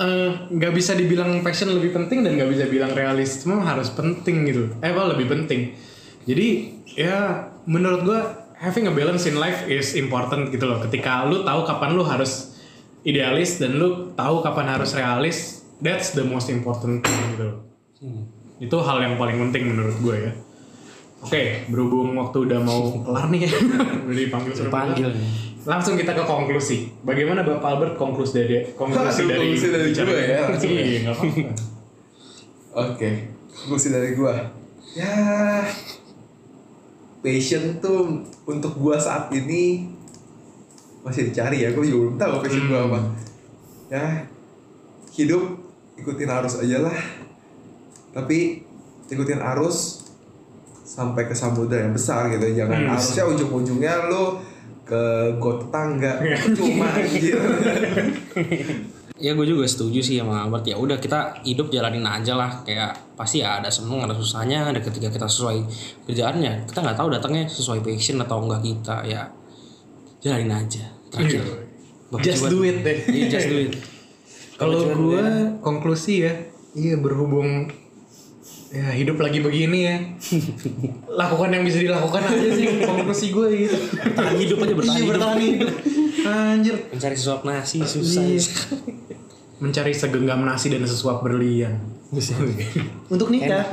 eh, 0.00 0.30
nggak 0.48 0.72
bisa 0.72 0.96
dibilang 0.96 1.44
passion 1.44 1.68
lebih 1.70 1.92
penting 1.92 2.24
dan 2.24 2.40
nggak 2.40 2.50
bisa 2.50 2.64
bilang 2.66 2.96
realisme 2.96 3.60
harus 3.60 3.92
penting 3.92 4.48
gitu. 4.48 4.72
Eh 4.80 4.90
apa 4.90 5.12
lebih 5.12 5.28
penting. 5.28 5.76
Jadi 6.24 6.48
ya 6.96 7.52
menurut 7.68 8.00
gue 8.08 8.20
having 8.60 8.88
a 8.88 8.94
balance 8.96 9.28
in 9.28 9.36
life 9.36 9.68
is 9.68 9.92
important 9.94 10.48
gitu 10.48 10.64
loh. 10.64 10.80
Ketika 10.80 11.28
lu 11.28 11.44
tahu 11.44 11.68
kapan 11.68 11.94
lu 11.94 12.04
harus 12.04 12.56
idealis 13.04 13.60
dan 13.60 13.76
lu 13.76 14.12
tahu 14.16 14.40
kapan 14.40 14.76
harus 14.76 14.96
realis 14.96 15.64
that's 15.80 16.12
the 16.16 16.24
most 16.24 16.48
important 16.48 17.04
thing 17.04 17.20
gitu 17.36 17.44
loh. 17.52 17.58
Itu 18.60 18.76
hal 18.84 19.00
yang 19.04 19.14
paling 19.20 19.36
penting 19.48 19.72
menurut 19.72 19.96
gue 20.00 20.16
ya 20.16 20.32
Oke, 21.20 21.68
berhubung 21.68 22.16
waktu 22.16 22.48
udah 22.48 22.60
mau 22.64 22.96
kelar 23.04 23.28
nih 23.28 23.44
ya, 23.44 23.52
udah 24.08 24.16
dipanggil 24.16 24.52
suruh. 24.56 24.72
Langsung 25.68 26.00
kita 26.00 26.16
ke 26.16 26.24
konklusi. 26.24 26.88
Bagaimana 27.04 27.44
Bapak 27.44 27.76
Albert 27.76 27.94
konklusi 28.00 28.40
dari 28.40 28.56
konklusi 28.72 29.26
dari 29.30 29.52
konklusi 29.52 29.68
dari 29.68 29.88
gue 29.92 30.16
ya, 30.16 30.24
ya. 30.40 30.56
Iya, 30.64 30.98
nggak 31.04 31.14
apa-apa. 31.20 31.52
Oke, 32.70 33.10
konklusi 33.52 33.92
dari 33.92 34.16
gua. 34.16 34.32
Ya, 34.96 35.60
passion 37.20 37.76
tuh 37.84 38.24
untuk 38.48 38.72
gua 38.80 38.96
saat 38.96 39.28
ini 39.36 39.92
masih 41.04 41.28
dicari 41.28 41.68
ya. 41.68 41.76
Gua 41.76 41.84
juga 41.84 42.08
belum 42.08 42.16
tahu 42.16 42.32
passion 42.40 42.64
gua 42.64 42.80
apa. 42.88 42.98
Ya, 43.92 44.24
hidup 45.12 45.60
ikutin 46.00 46.32
arus 46.32 46.56
aja 46.64 46.80
lah. 46.80 46.96
Tapi 48.16 48.64
ikutin 49.12 49.44
arus 49.44 49.99
sampai 50.90 51.22
ke 51.22 51.34
samudera 51.34 51.86
yang 51.86 51.94
besar 51.94 52.26
gitu. 52.28 52.42
Jangan 52.50 52.74
Hmm. 52.76 52.92
arusnya 52.92 53.22
ujung-ujungnya 53.24 54.10
lu 54.10 54.34
ke 54.82 55.02
got 55.38 55.62
tetangga. 55.62 56.18
Cuma 56.50 56.90
anjir. 56.90 57.38
ya 59.20 59.36
gue 59.36 59.44
juga 59.44 59.68
setuju 59.68 60.00
sih 60.00 60.16
sama 60.16 60.48
Albert 60.48 60.64
ya 60.64 60.80
udah 60.80 60.96
kita 60.96 61.44
hidup 61.44 61.68
jalanin 61.68 62.00
aja 62.02 62.32
lah 62.34 62.64
kayak 62.64 62.96
pasti 63.12 63.44
ya 63.44 63.60
ada 63.60 63.68
seneng 63.68 64.00
ada 64.00 64.16
susahnya 64.16 64.64
ada 64.64 64.80
ketika 64.80 65.12
kita 65.12 65.28
sesuai 65.28 65.60
kerjaannya 66.08 66.64
kita 66.64 66.80
nggak 66.80 66.96
tahu 66.96 67.12
datangnya 67.12 67.44
sesuai 67.44 67.84
passion 67.84 68.16
atau 68.16 68.40
enggak 68.40 68.64
kita 68.64 69.04
ya 69.04 69.28
jalanin 70.24 70.56
aja 70.56 70.88
terakhir 71.12 71.68
Bapak 72.08 72.24
Just 72.26 72.48
do 72.48 72.64
it 72.66 72.82
deh. 72.82 72.96
Iya, 73.06 73.26
just 73.28 73.46
do 73.46 73.58
it 73.60 73.72
Kalau 74.56 74.82
gue 74.88 75.20
ya. 75.20 75.52
konklusi 75.62 76.26
ya, 76.26 76.32
iya 76.72 76.96
berhubung 76.96 77.68
ya 78.70 78.86
hidup 78.94 79.18
lagi 79.18 79.42
begini 79.42 79.78
ya, 79.82 79.96
lakukan 81.20 81.50
yang 81.50 81.66
bisa 81.66 81.82
dilakukan 81.82 82.22
aja 82.22 82.48
sih 82.54 82.66
konklusi 82.86 83.26
gue 83.28 83.48
gitu. 83.60 83.76
bertahan 83.98 84.34
hidup 84.36 84.58
aja 84.60 84.74
bertahan 84.74 84.94
Iya, 84.94 85.02
hidup 85.02 85.10
bertahan 85.10 85.38
hidup. 85.40 85.70
Anjir. 86.20 86.74
mencari 86.88 87.16
sesuap 87.16 87.42
nasi 87.42 87.78
susah 87.82 88.22
Iya. 88.22 88.40
mencari 89.58 89.92
segenggam 89.92 90.40
nasi 90.40 90.70
dan 90.70 90.80
sesuap 90.82 91.20
berlian. 91.20 91.76
Untuk 93.06 93.28
nikah. 93.28 93.68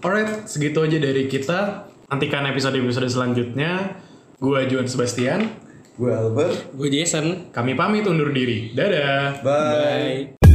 Alright, 0.00 0.44
segitu 0.44 0.82
aja 0.82 0.98
dari 0.98 1.26
kita. 1.26 1.86
Nantikan 2.06 2.44
episode-episode 2.46 3.06
selanjutnya. 3.06 3.94
Gua 4.36 4.66
Juan 4.66 4.84
Sebastian. 4.84 5.46
Gue 5.94 6.10
Albert. 6.10 6.74
Gue 6.74 6.90
Jason. 6.90 7.50
Kami 7.50 7.72
pamit 7.72 8.04
undur 8.04 8.30
diri. 8.30 8.74
Dadah. 8.74 9.40
Bye. 9.40 10.34
Bye. 10.34 10.45